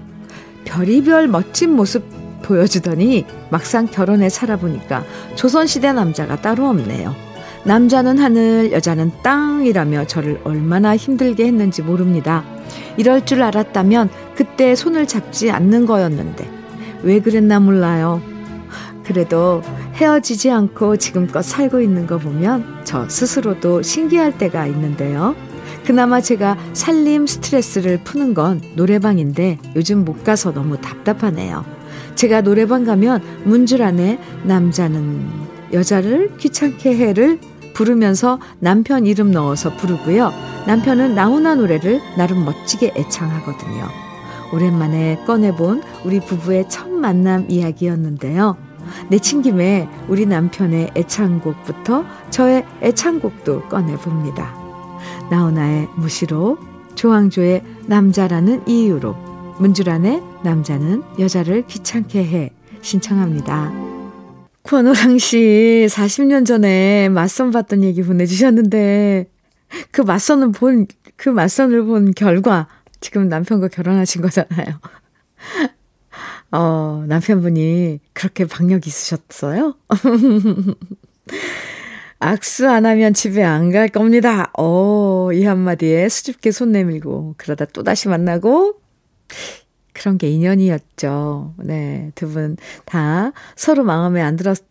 별이별 0.66 1.28
멋진 1.28 1.76
모습 1.76 2.04
보여주더니 2.42 3.26
막상 3.54 3.86
결혼해 3.86 4.30
살아보니까 4.30 5.06
조선시대 5.36 5.94
남자가 5.94 6.42
따로 6.42 6.68
없네요. 6.70 7.16
남자는 7.66 8.18
하늘, 8.18 8.72
여자는 8.72 9.12
땅이라며 9.22 10.08
저를 10.08 10.42
얼마나 10.44 10.98
힘들게 10.98 11.46
했는지 11.46 11.84
모릅니다. 11.84 12.44
이럴 12.98 13.24
줄 13.28 13.44
알았다면 13.44 14.10
그때 14.36 14.74
손을 14.74 15.06
잡지 15.08 15.52
않는 15.52 15.86
거였는데 15.86 16.50
왜 17.04 17.20
그랬나 17.20 17.60
몰라요. 17.60 18.24
그래도 19.06 19.62
헤어지지 19.98 20.50
않고 20.50 20.98
지금껏 20.98 21.44
살고 21.44 21.80
있는 21.80 22.08
거 22.08 22.18
보면 22.18 22.82
저 22.84 23.08
스스로도 23.08 23.84
신기할 23.84 24.36
때가 24.40 24.66
있는데요. 24.66 25.36
그나마 25.86 26.22
제가 26.22 26.58
살림 26.74 27.28
스트레스를 27.28 28.00
푸는 28.04 28.34
건 28.34 28.62
노래방인데 28.76 29.60
요즘 29.76 30.06
못 30.06 30.24
가서 30.24 30.52
너무 30.52 30.82
답답하네요. 30.82 31.83
제가 32.16 32.42
노래방 32.42 32.84
가면 32.86 33.22
안에 33.82 34.20
남자는 34.44 35.22
여자를 35.74 36.38
귀찮게 36.38 36.96
해를 36.96 37.40
부르면서 37.74 38.40
남편 38.60 39.06
이름 39.06 39.32
넣어서 39.32 39.76
부르고요. 39.76 40.32
남편은 40.68 41.16
나훈아 41.16 41.56
노래를 41.56 42.00
나름 42.18 42.46
멋지게 42.46 42.94
애창하거든요. 42.96 43.88
오랜만에 44.54 45.24
꺼내본 45.26 45.82
우리 46.06 46.20
부부의 46.20 46.70
첫 46.70 46.90
만남 46.90 47.48
이야기였는데요. 47.50 48.56
내친 49.10 49.42
김에 49.42 49.90
우리 50.08 50.26
남편의 50.26 50.92
애창곡부터 50.96 52.06
저의 52.30 52.66
애창곡도 52.82 53.64
꺼내봅니다. 53.70 54.54
나훈아의 55.32 55.90
무시로, 55.96 56.60
조항조의 56.94 57.64
남자라는 57.88 58.68
이유로, 58.68 59.16
문주란의 59.58 60.22
남자는 60.44 61.04
여자를 61.20 61.66
귀찮게 61.68 62.24
해 62.24 62.52
신청합니다. 62.82 63.72
권호랑 64.64 65.18
씨 65.18 65.88
40년 65.90 66.46
전에 66.46 67.10
맞선 67.10 67.52
봤던 67.52 67.84
얘기 67.84 68.02
보내주셨는데 68.04 69.28
그 69.92 70.02
맞선을 70.02 70.52
본, 70.52 70.88
그 71.16 71.30
맞선을 71.30 71.86
본 71.86 72.12
결과 72.12 72.68
지금 73.02 73.28
남편과 73.28 73.68
결혼하신 73.70 74.22
거잖아요. 74.22 74.80
어, 76.52 77.04
남편분이 77.08 78.00
그렇게 78.14 78.46
박력 78.46 78.86
있으셨어요? 78.88 79.76
악수 82.20 82.70
안 82.70 82.86
하면 82.86 83.14
집에 83.14 83.44
안 83.44 83.72
갈 83.72 83.90
겁니다. 83.90 84.52
어, 84.58 85.30
이 85.34 85.44
한마디에 85.44 86.08
수줍게 86.08 86.52
손 86.52 86.72
내밀고, 86.72 87.36
그러다 87.38 87.66
또다시 87.66 88.08
만나고, 88.08 88.76
그런 89.94 90.18
게 90.18 90.30
인연이었죠. 90.30 91.56
네. 91.60 92.12
두 92.16 92.28
분 92.34 92.58
다 92.86 93.32
서로 93.56 93.84
마음에 93.84 94.22
안 94.22 94.36
들었, 94.36 94.64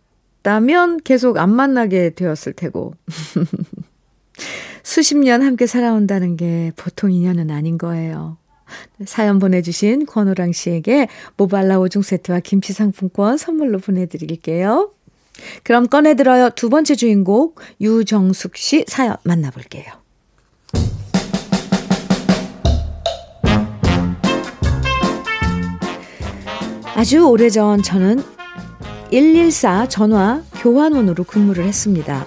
않았다면 0.43 1.03
계속 1.05 1.39
안 1.39 1.51
만나게 1.51 2.11
되었을 2.11 2.53
테고. 2.53 2.95
수십 4.83 5.17
년 5.17 5.43
함께 5.43 5.67
살아온다는 5.67 6.37
게 6.37 6.73
보통 6.77 7.13
인연은 7.13 7.51
아닌 7.51 7.79
거예요. 7.79 8.37
사연 9.05 9.39
보내주신 9.39 10.07
권호랑 10.07 10.53
씨에게 10.53 11.09
모발라 11.37 11.79
5종 11.79 12.03
세트와 12.03 12.41
김치 12.41 12.73
상품권 12.73 13.37
선물로 13.37 13.79
보내드릴게요. 13.79 14.93
그럼 15.63 15.87
꺼내들어요. 15.87 16.51
두 16.51 16.69
번째 16.69 16.95
주인공 16.95 17.55
유정숙 17.81 18.57
씨 18.57 18.85
사연 18.89 19.17
만나볼게요. 19.25 20.02
아주 26.95 27.27
오래전 27.27 27.83
저는 27.83 28.23
114 29.11 29.89
전화 29.89 30.43
교환원으로 30.61 31.25
근무를 31.25 31.65
했습니다. 31.65 32.27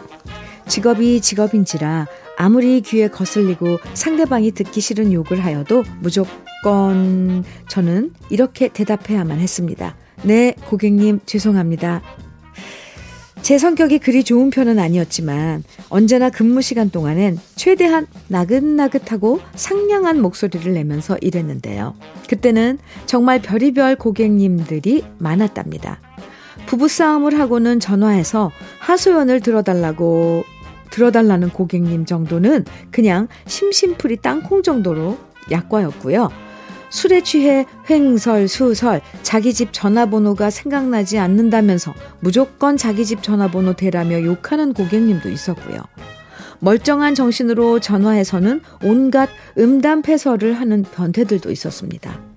직업이 0.68 1.22
직업인지라 1.22 2.08
아무리 2.38 2.82
귀에 2.82 3.08
거슬리고 3.08 3.78
상대방이 3.94 4.52
듣기 4.52 4.82
싫은 4.82 5.14
욕을 5.14 5.44
하여도 5.44 5.84
무조건 6.00 7.44
저는 7.68 8.14
이렇게 8.30 8.68
대답해야만 8.68 9.40
했습니다. 9.40 9.96
네, 10.24 10.56
고객님, 10.66 11.22
죄송합니다. 11.26 12.02
제 13.46 13.60
성격이 13.60 14.00
그리 14.00 14.24
좋은 14.24 14.50
편은 14.50 14.80
아니었지만 14.80 15.64
언제나 15.90 16.32
근무 16.32 16.64
시간 16.64 16.90
동안엔 16.90 17.38
최대한 17.56 18.08
나긋나긋하고 18.28 19.40
상냥한 19.54 20.20
목소리를 20.20 20.74
내면서 20.74 21.16
일했는데요. 21.22 21.94
그때는 22.28 22.80
정말 23.06 23.44
별의별 23.44 23.98
고객님들이 23.98 25.04
많았답니다. 25.20 26.00
부부싸움을 26.66 27.40
하고는 27.40 27.80
전화해서 27.80 28.50
하소연을 28.80 29.42
들어달라고 29.42 30.44
들어달라는 30.90 31.50
고객님 31.50 32.06
정도는 32.06 32.66
그냥 32.90 33.28
심심풀이 33.46 34.18
땅콩 34.24 34.64
정도로 34.64 35.20
약과였고요. 35.52 36.32
술에 36.96 37.20
취해 37.20 37.66
횡설수설 37.90 39.02
자기 39.22 39.54
집 39.54 39.74
전화번호가 39.74 40.50
생각나지 40.50 41.20
않는다면서 41.20 41.94
무조건 42.22 42.78
자기 42.78 43.06
집 43.06 43.22
전화번호 43.22 43.74
대라며 43.74 44.24
욕하는 44.24 44.72
고객님도 44.74 45.28
있었고요. 45.28 45.82
멀쩡한 46.60 47.14
정신으로 47.14 47.82
전화해서는 47.82 48.62
온갖 48.82 49.30
음담패설을 49.58 50.54
하는 50.54 50.84
변태들도 50.84 51.52
있었습니다. 51.52 52.35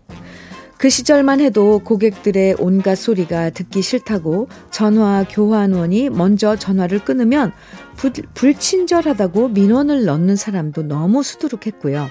그 0.79 0.89
시절만 0.89 1.41
해도 1.41 1.81
고객들의 1.81 2.55
온갖 2.61 2.95
소리가 2.95 3.51
듣기 3.51 3.83
싫다고 3.83 4.49
전화 4.71 5.25
교환원이 5.29 6.09
먼저 6.09 6.55
전화를 6.55 7.05
끊으면 7.05 7.53
불, 7.97 8.13
불친절하다고 8.35 9.49
민원을 9.49 10.05
넣는 10.05 10.37
사람도 10.37 10.85
너무 10.85 11.25
수두룩했고요. 11.25 12.09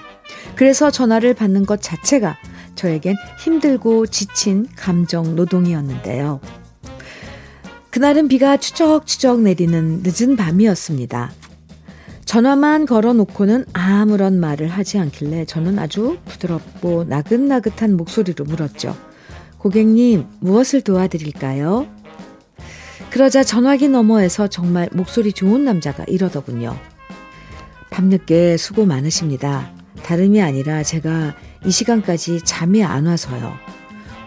그래서 0.54 0.90
전화를 0.90 1.32
받는 1.32 1.64
것 1.64 1.80
자체가 1.80 2.36
저에겐 2.74 3.16
힘들고 3.42 4.06
지친 4.06 4.66
감정 4.76 5.34
노동이었는데요. 5.34 6.40
그날은 7.88 8.28
비가 8.28 8.58
추적추적 8.58 9.40
내리는 9.40 10.02
늦은 10.04 10.36
밤이었습니다. 10.36 11.32
전화만 12.28 12.84
걸어놓고는 12.84 13.64
아무런 13.72 14.38
말을 14.38 14.68
하지 14.68 14.98
않길래 14.98 15.46
저는 15.46 15.78
아주 15.78 16.18
부드럽고 16.26 17.04
나긋나긋한 17.04 17.96
목소리로 17.96 18.44
물었죠. 18.44 18.94
고객님, 19.56 20.26
무엇을 20.40 20.82
도와드릴까요? 20.82 21.86
그러자 23.08 23.42
전화기 23.42 23.88
너머에서 23.88 24.46
정말 24.48 24.90
목소리 24.92 25.32
좋은 25.32 25.64
남자가 25.64 26.04
이러더군요. 26.06 26.76
밤늦게 27.88 28.58
수고 28.58 28.84
많으십니다. 28.84 29.72
다름이 30.02 30.42
아니라 30.42 30.82
제가 30.82 31.34
이 31.64 31.70
시간까지 31.70 32.42
잠이 32.44 32.84
안 32.84 33.06
와서요. 33.06 33.54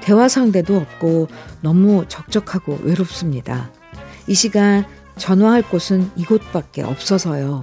대화 0.01 0.27
상대도 0.27 0.75
없고 0.75 1.27
너무 1.61 2.05
적적하고 2.07 2.79
외롭습니다. 2.81 3.69
이 4.25 4.33
시간 4.33 4.87
전화할 5.17 5.61
곳은 5.61 6.09
이곳밖에 6.15 6.81
없어서요. 6.81 7.61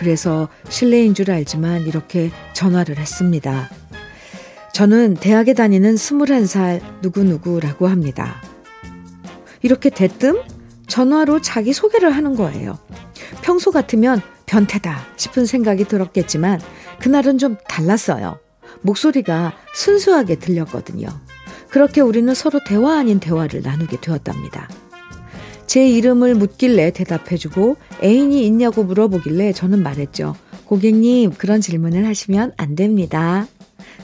그래서 0.00 0.48
실례인 0.70 1.12
줄 1.12 1.30
알지만 1.30 1.86
이렇게 1.86 2.30
전화를 2.54 2.96
했습니다. 2.96 3.68
저는 4.72 5.12
대학에 5.12 5.52
다니는 5.52 5.96
21살 5.96 6.80
누구누구라고 7.02 7.86
합니다. 7.86 8.40
이렇게 9.60 9.90
대뜸 9.90 10.40
전화로 10.86 11.42
자기 11.42 11.74
소개를 11.74 12.12
하는 12.12 12.34
거예요. 12.34 12.78
평소 13.42 13.70
같으면 13.70 14.22
변태다 14.46 15.04
싶은 15.16 15.44
생각이 15.44 15.84
들었겠지만 15.84 16.62
그날은 16.98 17.36
좀 17.36 17.58
달랐어요. 17.68 18.38
목소리가 18.80 19.52
순수하게 19.74 20.36
들렸거든요. 20.36 21.08
그렇게 21.68 22.00
우리는 22.00 22.32
서로 22.32 22.58
대화 22.66 22.98
아닌 22.98 23.20
대화를 23.20 23.60
나누게 23.60 24.00
되었답니다. 24.00 24.66
제 25.70 25.86
이름을 25.88 26.34
묻길래 26.34 26.90
대답해주고 26.90 27.76
애인이 28.02 28.44
있냐고 28.44 28.82
물어보길래 28.82 29.52
저는 29.52 29.84
말했죠. 29.84 30.34
고객님, 30.64 31.34
그런 31.34 31.60
질문을 31.60 32.08
하시면 32.08 32.54
안 32.56 32.74
됩니다. 32.74 33.46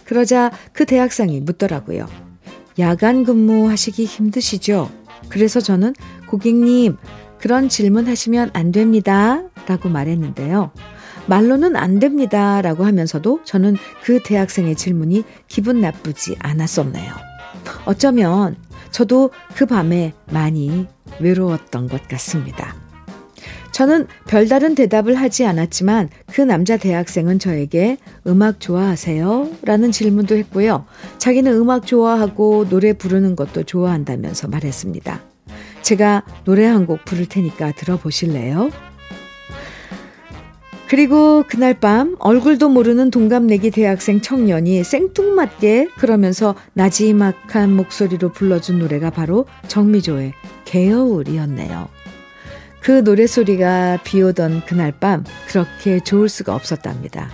그러자 0.05 0.53
그 0.73 0.85
대학생이 0.87 1.41
묻더라고요. 1.41 2.07
야간 2.79 3.25
근무하시기 3.25 4.05
힘드시죠? 4.05 4.93
그래서 5.29 5.59
저는 5.59 5.95
고객님, 6.29 6.99
그런 7.41 7.69
질문 7.69 8.07
하시면 8.07 8.51
안 8.53 8.71
됩니다. 8.71 9.43
라고 9.67 9.89
말했는데요. 9.89 10.71
말로는 11.27 11.75
안 11.75 11.99
됩니다. 11.99 12.63
라고 12.63 12.85
하면서도 12.85 13.41
저는 13.43 13.77
그 14.05 14.23
대학생의 14.23 14.77
질문이 14.77 15.25
기분 15.49 15.81
나쁘지 15.81 16.37
않았었네요. 16.39 17.13
어쩌면 17.87 18.55
저도 18.93 19.33
그 19.57 19.67
밤에 19.67 20.13
많이 20.31 20.87
외로웠던 21.21 21.89
것 21.89 22.07
같습니다. 22.09 22.75
저는 23.73 24.07
별다른 24.27 24.75
대답을 24.75 25.17
하지 25.17 25.45
않았지만 25.45 26.09
그 26.33 26.41
남자 26.41 26.79
대학생은 26.79 27.39
저에게 27.39 27.99
음악 28.27 28.59
좋아하세요? 28.59 29.51
라는 29.65 29.93
질문도 29.93 30.35
했고요. 30.37 30.87
자기는 31.19 31.53
음악 31.53 31.87
좋아하고 31.87 32.69
노래 32.71 32.95
부르는 32.95 33.37
것도 33.37 33.65
좋아한다면서 33.65 34.49
말했습니다. 34.49 35.21
제가 35.83 36.25
노래 36.45 36.65
한 36.65 36.87
곡 36.87 37.05
부를 37.05 37.27
테니까 37.27 37.73
들어보실래요? 37.73 38.71
그리고 40.89 41.43
그날 41.49 41.75
밤 41.75 42.15
얼굴도 42.21 42.69
모르는 42.69 43.11
동갑내기 43.11 43.73
대학생 43.73 44.21
청년이 44.21 44.85
생뚱맞게 44.85 45.89
그러면서 45.99 46.55
나지막한 46.75 47.75
목소리로 47.75 48.31
불러준 48.31 48.79
노래가 48.79 49.11
바로 49.11 49.47
정미조의 49.67 50.33
개여울이었네요. 50.67 51.89
그 52.81 53.01
노래소리가 53.01 54.01
비 54.05 54.23
오던 54.23 54.65
그날 54.67 54.93
밤 54.93 55.25
그렇게 55.49 55.99
좋을 56.01 56.29
수가 56.29 56.55
없었답니다. 56.55 57.31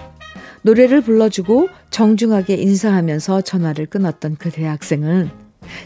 노래를 0.62 1.00
불러주고 1.02 1.68
정중하게 1.90 2.54
인사하면서 2.54 3.42
전화를 3.42 3.86
끊었던 3.86 4.36
그 4.36 4.50
대학생은 4.50 5.30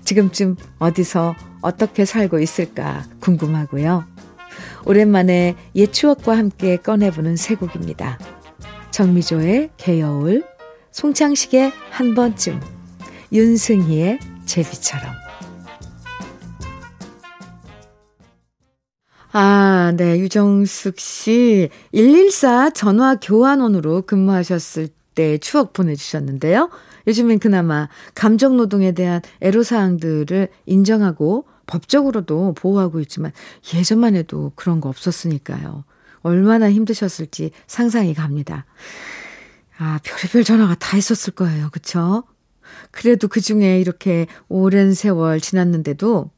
지금쯤 0.05 0.57
어디서 0.79 1.35
어떻게 1.63 2.05
살고 2.05 2.39
있을까 2.39 3.05
궁금하고요. 3.21 4.05
오랜만에 4.85 5.57
옛 5.75 5.93
추억과 5.93 6.37
함께 6.37 6.77
꺼내보는 6.77 7.37
새 7.37 7.55
곡입니다. 7.57 8.19
정미조의 8.93 9.71
개여울, 9.77 10.45
송창식의 10.93 11.73
한 11.91 12.15
번쯤, 12.15 12.61
윤승희의 13.33 14.19
제비처럼. 14.47 15.26
아, 19.39 19.93
네. 19.95 20.19
유정숙 20.19 20.99
씨. 20.99 21.69
114 21.93 22.71
전화 22.71 23.17
교환원으로 23.17 24.01
근무하셨을 24.07 24.89
때 25.15 25.37
추억 25.37 25.75
보내주셨는데요. 25.75 26.71
요즘엔 27.07 27.39
그나마 27.39 27.91
감정노동에 28.15 28.93
대한 28.93 29.21
애로사항들을 29.43 30.49
인정하고 30.65 31.45
법적으로도 31.67 32.55
보호하고 32.55 32.99
있지만 33.01 33.31
예전만 33.75 34.17
해도 34.17 34.53
그런 34.57 34.81
거 34.81 34.89
없었으니까요. 34.89 35.85
얼마나 36.23 36.73
힘드셨을지 36.73 37.51
상상이 37.67 38.15
갑니다. 38.15 38.65
아, 39.77 40.01
별의별 40.03 40.45
전화가 40.45 40.77
다 40.77 40.97
있었을 40.97 41.35
거예요. 41.35 41.69
그쵸? 41.73 42.25
그래도 42.91 43.29
그 43.29 43.43
중에 43.43 43.81
이렇게 43.83 44.29
오랜 44.49 44.95
세월 44.95 45.41
지났는데도 45.41 46.31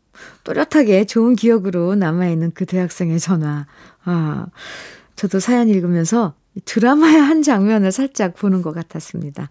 또렷하게 0.44 1.04
좋은 1.04 1.36
기억으로 1.36 1.94
남아있는 1.94 2.52
그 2.54 2.66
대학생의 2.66 3.20
전화. 3.20 3.66
아, 4.04 4.46
저도 5.16 5.40
사연 5.40 5.68
읽으면서 5.68 6.34
드라마의 6.64 7.16
한 7.16 7.42
장면을 7.42 7.92
살짝 7.92 8.34
보는 8.34 8.62
것 8.62 8.72
같았습니다. 8.72 9.48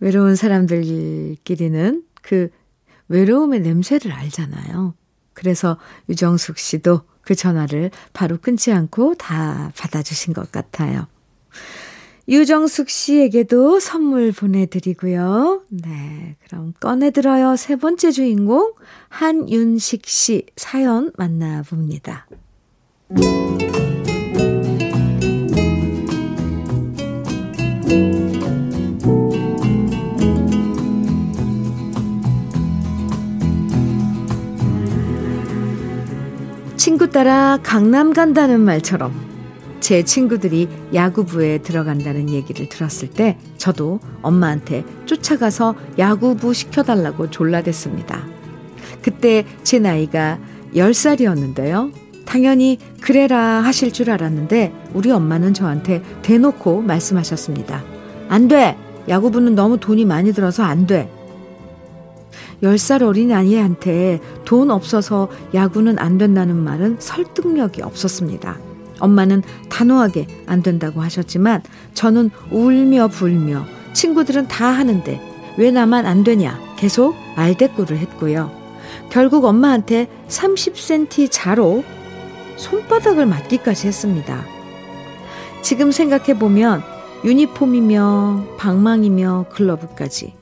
외로운 0.00 0.36
사람들끼리는 0.36 2.02
그 2.22 2.50
외로움의 3.08 3.60
냄새를 3.60 4.12
알잖아요. 4.12 4.94
그래서 5.34 5.78
유정숙 6.08 6.58
씨도 6.58 7.02
그 7.22 7.34
전화를 7.34 7.90
바로 8.12 8.38
끊지 8.38 8.72
않고 8.72 9.14
다 9.16 9.72
받아주신 9.76 10.32
것 10.32 10.50
같아요. 10.50 11.06
유정숙 12.28 12.90
씨에게도 12.90 13.80
선물 13.80 14.32
보내드리고요. 14.32 15.62
네, 15.70 16.36
그럼 16.46 16.74
꺼내들어요. 16.78 17.56
세 17.56 17.76
번째 17.76 18.10
주인공 18.10 18.74
한윤식 19.08 20.06
씨 20.06 20.44
사연 20.54 21.10
만나봅니다. 21.16 22.26
친구 36.76 37.10
따라 37.10 37.58
강남 37.62 38.12
간다는 38.12 38.60
말처럼 38.60 39.37
제 39.80 40.02
친구들이 40.02 40.68
야구부에 40.92 41.58
들어간다는 41.58 42.30
얘기를 42.30 42.68
들었을 42.68 43.08
때 43.08 43.38
저도 43.56 44.00
엄마한테 44.22 44.84
쫓아가서 45.06 45.74
야구부 45.98 46.54
시켜달라고 46.54 47.30
졸라댔습니다. 47.30 48.26
그때 49.02 49.44
제 49.62 49.78
나이가 49.78 50.38
10살이었는데요. 50.74 51.92
당연히 52.24 52.78
그래라 53.00 53.38
하실 53.62 53.92
줄 53.92 54.10
알았는데 54.10 54.72
우리 54.92 55.10
엄마는 55.10 55.54
저한테 55.54 56.02
대놓고 56.22 56.82
말씀하셨습니다. 56.82 57.82
안 58.28 58.48
돼! 58.48 58.76
야구부는 59.08 59.54
너무 59.54 59.78
돈이 59.78 60.04
많이 60.04 60.34
들어서 60.34 60.62
안 60.62 60.86
돼! 60.86 61.10
10살 62.62 63.02
어린 63.02 63.32
아이한테 63.32 64.20
돈 64.44 64.70
없어서 64.70 65.28
야구는 65.54 65.98
안 65.98 66.18
된다는 66.18 66.56
말은 66.56 66.96
설득력이 66.98 67.82
없었습니다. 67.82 68.67
엄마는 69.00 69.42
단호하게 69.68 70.26
안 70.46 70.62
된다고 70.62 71.00
하셨지만 71.02 71.62
저는 71.94 72.30
울며 72.50 73.08
불며 73.08 73.64
친구들은 73.92 74.48
다 74.48 74.66
하는데 74.66 75.20
왜 75.56 75.70
나만 75.70 76.06
안 76.06 76.24
되냐 76.24 76.60
계속 76.76 77.16
알대꾸를 77.36 77.98
했고요. 77.98 78.50
결국 79.10 79.44
엄마한테 79.44 80.08
30cm 80.28 81.28
자로 81.30 81.84
손바닥을 82.56 83.26
맞기까지 83.26 83.86
했습니다. 83.86 84.44
지금 85.62 85.90
생각해보면 85.90 86.82
유니폼이며 87.24 88.56
방망이며 88.58 89.46
글러브까지 89.52 90.34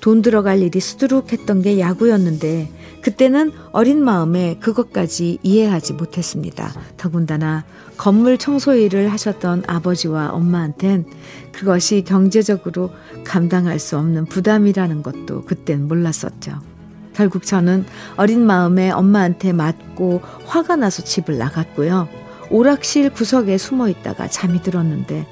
돈 0.00 0.22
들어갈 0.22 0.60
일이 0.62 0.80
수두룩했던 0.80 1.62
게 1.62 1.78
야구였는데 1.78 2.70
그때는 3.02 3.52
어린 3.72 4.02
마음에 4.02 4.56
그것까지 4.60 5.38
이해하지 5.42 5.94
못했습니다. 5.94 6.72
더군다나 6.96 7.64
건물 7.96 8.38
청소 8.38 8.74
일을 8.74 9.12
하셨던 9.12 9.64
아버지와 9.66 10.30
엄마한텐 10.30 11.04
그것이 11.52 12.04
경제적으로 12.06 12.90
감당할 13.24 13.78
수 13.78 13.98
없는 13.98 14.26
부담이라는 14.26 15.02
것도 15.02 15.42
그땐 15.44 15.88
몰랐었죠. 15.88 16.60
결국 17.12 17.44
저는 17.44 17.84
어린 18.16 18.46
마음에 18.46 18.90
엄마한테 18.90 19.52
맞고 19.52 20.22
화가 20.46 20.76
나서 20.76 21.02
집을 21.02 21.38
나갔고요. 21.38 22.08
오락실 22.50 23.10
구석에 23.10 23.58
숨어 23.58 23.88
있다가 23.88 24.28
잠이 24.28 24.62
들었는데 24.62 25.26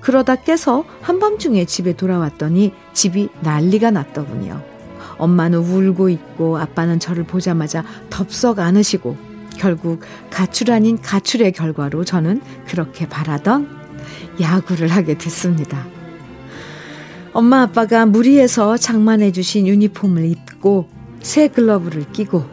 그러다 0.00 0.36
깨서 0.36 0.84
한밤중에 1.00 1.64
집에 1.66 1.92
돌아왔더니 1.94 2.72
집이 2.92 3.28
난리가 3.42 3.92
났더군요. 3.92 4.71
엄마는 5.18 5.58
울고 5.58 6.08
있고 6.08 6.58
아빠는 6.58 6.98
저를 6.98 7.24
보자마자 7.24 7.84
덥석 8.10 8.58
안으시고 8.58 9.16
결국 9.58 10.00
가출 10.30 10.70
아닌 10.70 11.00
가출의 11.00 11.52
결과로 11.52 12.04
저는 12.04 12.40
그렇게 12.66 13.08
바라던 13.08 13.68
야구를 14.40 14.88
하게 14.88 15.16
됐습니다. 15.18 15.86
엄마 17.32 17.62
아빠가 17.62 18.04
무리해서 18.06 18.76
장만해 18.76 19.32
주신 19.32 19.66
유니폼을 19.66 20.24
입고 20.24 20.88
새 21.22 21.48
글러브를 21.48 22.12
끼고 22.12 22.44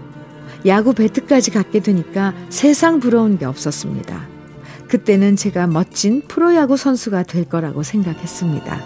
야구 0.66 0.94
배트까지 0.94 1.52
갖게 1.52 1.80
되니까 1.80 2.34
세상 2.50 3.00
부러운 3.00 3.38
게 3.38 3.46
없었습니다. 3.46 4.28
그때는 4.90 5.36
제가 5.36 5.68
멋진 5.68 6.22
프로야구 6.28 6.76
선수가 6.76 7.24
될 7.24 7.46
거라고 7.46 7.84
생각했습니다. 7.84 8.80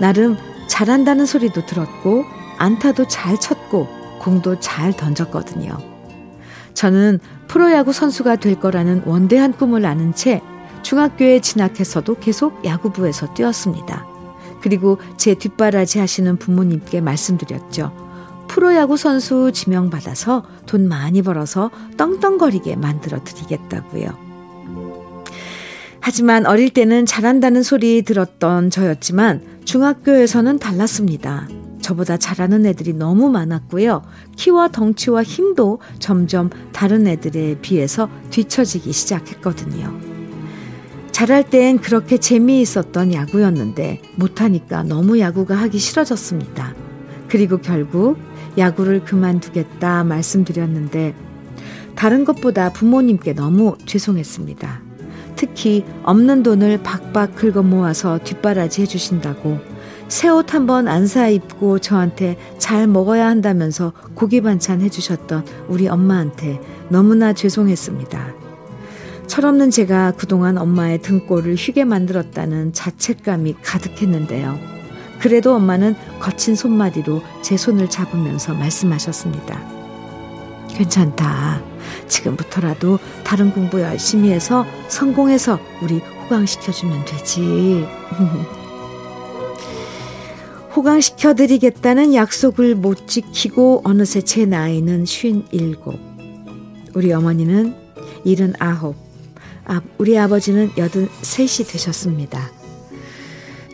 나름 0.00 0.36
잘한다는 0.68 1.26
소리도 1.26 1.66
들었고, 1.66 2.24
안타도 2.62 3.08
잘 3.08 3.40
쳤고, 3.40 3.88
공도 4.20 4.60
잘 4.60 4.96
던졌거든요. 4.96 5.76
저는 6.74 7.18
프로야구 7.48 7.92
선수가 7.92 8.36
될 8.36 8.60
거라는 8.60 9.02
원대한 9.04 9.52
꿈을 9.52 9.84
아는 9.84 10.14
채 10.14 10.40
중학교에 10.82 11.40
진학해서도 11.40 12.20
계속 12.20 12.64
야구부에서 12.64 13.34
뛰었습니다. 13.34 14.06
그리고 14.62 14.98
제 15.16 15.34
뒷바라지 15.34 15.98
하시는 15.98 16.36
부모님께 16.36 17.00
말씀드렸죠. 17.00 17.92
프로야구 18.46 18.96
선수 18.96 19.50
지명받아서 19.52 20.44
돈 20.66 20.88
많이 20.88 21.20
벌어서 21.20 21.72
떵떵거리게 21.96 22.76
만들어 22.76 23.24
드리겠다고요. 23.24 24.06
하지만 25.98 26.46
어릴 26.46 26.70
때는 26.70 27.06
잘한다는 27.06 27.64
소리 27.64 28.02
들었던 28.02 28.70
저였지만 28.70 29.62
중학교에서는 29.64 30.60
달랐습니다. 30.60 31.48
저보다 31.92 32.16
잘하는 32.16 32.66
애들이 32.66 32.92
너무 32.92 33.30
많았고요. 33.30 34.02
키와 34.36 34.68
덩치와 34.68 35.22
힘도 35.22 35.78
점점 35.98 36.50
다른 36.72 37.06
애들에 37.06 37.56
비해서 37.60 38.08
뒤처지기 38.30 38.92
시작했거든요. 38.92 39.92
잘할 41.12 41.48
땐 41.48 41.78
그렇게 41.78 42.16
재미있었던 42.16 43.12
야구였는데 43.12 44.00
못하니까 44.16 44.82
너무 44.82 45.18
야구가 45.18 45.54
하기 45.54 45.78
싫어졌습니다. 45.78 46.74
그리고 47.28 47.58
결국 47.58 48.16
야구를 48.56 49.04
그만두겠다 49.04 50.04
말씀드렸는데 50.04 51.14
다른 51.94 52.24
것보다 52.24 52.72
부모님께 52.72 53.34
너무 53.34 53.76
죄송했습니다. 53.84 54.80
특히 55.36 55.84
없는 56.04 56.42
돈을 56.42 56.82
박박 56.82 57.36
긁어 57.36 57.62
모아서 57.62 58.18
뒷바라지 58.18 58.82
해주신다고 58.82 59.71
새 60.12 60.28
옷 60.28 60.52
한번 60.52 60.88
안 60.88 61.06
사 61.06 61.28
입고 61.28 61.78
저한테 61.78 62.36
잘 62.58 62.86
먹어야 62.86 63.26
한다면서 63.28 63.94
고기 64.14 64.42
반찬 64.42 64.82
해주셨던 64.82 65.46
우리 65.68 65.88
엄마한테 65.88 66.60
너무나 66.90 67.32
죄송했습니다. 67.32 68.34
철없는 69.26 69.70
제가 69.70 70.12
그동안 70.12 70.58
엄마의 70.58 71.00
등골을 71.00 71.54
휘게 71.54 71.84
만들었다는 71.84 72.74
자책감이 72.74 73.56
가득했는데요. 73.62 74.58
그래도 75.18 75.54
엄마는 75.54 75.96
거친 76.20 76.56
손마디로 76.56 77.22
제 77.40 77.56
손을 77.56 77.88
잡으면서 77.88 78.52
말씀하셨습니다. 78.52 79.58
괜찮다. 80.68 81.62
지금부터라도 82.06 82.98
다른 83.24 83.50
공부 83.50 83.80
열심히 83.80 84.30
해서 84.30 84.66
성공해서 84.88 85.58
우리 85.80 86.00
호강시켜주면 86.00 87.06
되지. 87.06 87.86
호강시켜드리겠다는 90.74 92.14
약속을 92.14 92.74
못 92.74 93.06
지키고 93.06 93.82
어느새 93.84 94.22
제 94.22 94.46
나이는 94.46 95.04
쉰 95.04 95.44
일곱. 95.50 95.98
우리 96.94 97.12
어머니는 97.12 97.74
일흔 98.24 98.54
아홉. 98.58 98.96
아, 99.64 99.82
우리 99.98 100.18
아버지는 100.18 100.70
여든 100.78 101.08
셋이 101.20 101.68
되셨습니다. 101.68 102.50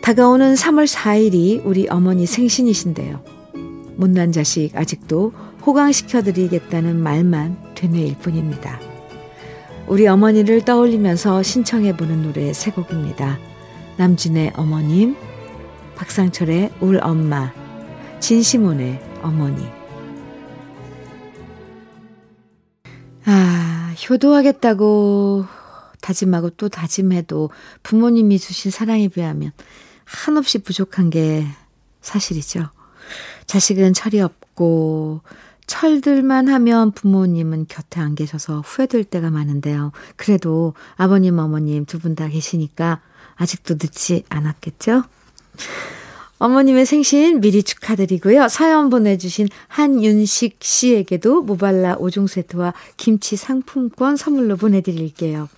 다가오는 0.01 0.55
3월 0.55 0.87
4일이 0.87 1.61
우리 1.65 1.87
어머니 1.89 2.25
생신이신데요. 2.25 3.21
못난 3.95 4.31
자식 4.31 4.75
아직도 4.75 5.33
호강시켜드리겠다는 5.65 6.97
말만 6.97 7.75
되뇌일 7.75 8.17
뿐입니다. 8.17 8.79
우리 9.87 10.07
어머니를 10.07 10.65
떠올리면서 10.65 11.43
신청해보는 11.43 12.23
노래 12.23 12.53
세 12.53 12.71
곡입니다. 12.71 13.39
남진의 13.97 14.53
어머님, 14.55 15.15
박상철의 15.99 16.71
울 16.79 16.97
엄마, 17.03 17.51
진시몬의 18.21 19.19
어머니. 19.21 19.67
아, 23.25 23.93
효도하겠다고 24.09 25.45
다짐하고 25.99 26.51
또 26.51 26.69
다짐해도 26.69 27.49
부모님이 27.83 28.39
주신 28.39 28.71
사랑에 28.71 29.09
비하면 29.09 29.51
한없이 30.05 30.59
부족한 30.59 31.09
게 31.09 31.45
사실이죠. 31.99 32.69
자식은 33.45 33.91
철이 33.91 34.21
없고 34.21 35.19
철들만 35.67 36.47
하면 36.47 36.91
부모님은 36.93 37.65
곁에 37.67 37.99
안 37.99 38.15
계셔서 38.15 38.61
후회될 38.61 39.03
때가 39.03 39.31
많은데요. 39.31 39.91
그래도 40.15 40.73
아버님, 40.95 41.39
어머님 41.39 41.85
두 41.85 41.99
분 41.99 42.15
다 42.15 42.29
계시니까 42.29 43.01
아직도 43.35 43.73
늦지 43.73 44.23
않았겠죠? 44.29 45.03
어머님의 46.39 46.85
생신 46.85 47.41
미리 47.41 47.63
축하드리고요. 47.63 48.47
사연 48.47 48.89
보내주신 48.89 49.49
한윤식 49.67 50.57
씨에게도 50.61 51.41
모발라 51.41 51.97
5종 51.97 52.27
세트와 52.27 52.73
김치 52.95 53.35
상품권 53.35 54.15
선물로 54.15 54.55
보내드릴게요. 54.55 55.49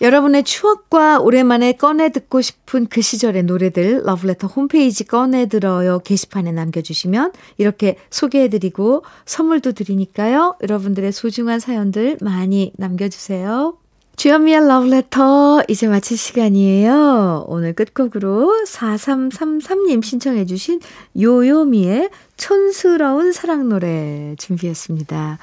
여러분의 0.00 0.44
추억과 0.44 1.20
오랜만에 1.20 1.72
꺼내 1.72 2.08
듣고 2.08 2.40
싶은 2.40 2.86
그 2.86 3.02
시절의 3.02 3.42
노래들 3.42 4.00
러브레터 4.04 4.46
홈페이지 4.46 5.04
꺼내 5.04 5.46
들어요 5.46 5.98
게시판에 5.98 6.52
남겨주시면 6.52 7.32
이렇게 7.58 7.96
소개해드리고 8.08 9.04
선물도 9.26 9.72
드리니까요. 9.72 10.56
여러분들의 10.62 11.12
소중한 11.12 11.60
사연들 11.60 12.16
많이 12.22 12.72
남겨주세요. 12.78 13.76
주현미의 14.20 14.68
러브레터 14.68 15.62
이제 15.66 15.88
마칠 15.88 16.18
시간이에요. 16.18 17.46
오늘 17.48 17.72
끝곡으로 17.72 18.66
4333님 18.66 20.04
신청해 20.04 20.44
주신 20.44 20.78
요요미의 21.18 22.10
촌스러운 22.36 23.32
사랑 23.32 23.70
노래 23.70 24.34
준비했습니다. 24.36 25.38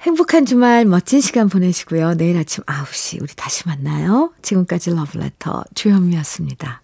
행복한 0.00 0.44
주말 0.44 0.86
멋진 0.86 1.20
시간 1.20 1.48
보내시고요. 1.48 2.14
내일 2.14 2.36
아침 2.36 2.64
9시 2.64 3.22
우리 3.22 3.32
다시 3.36 3.62
만나요. 3.68 4.32
지금까지 4.42 4.90
러브레터 4.90 5.62
주현미였습니다. 5.76 6.82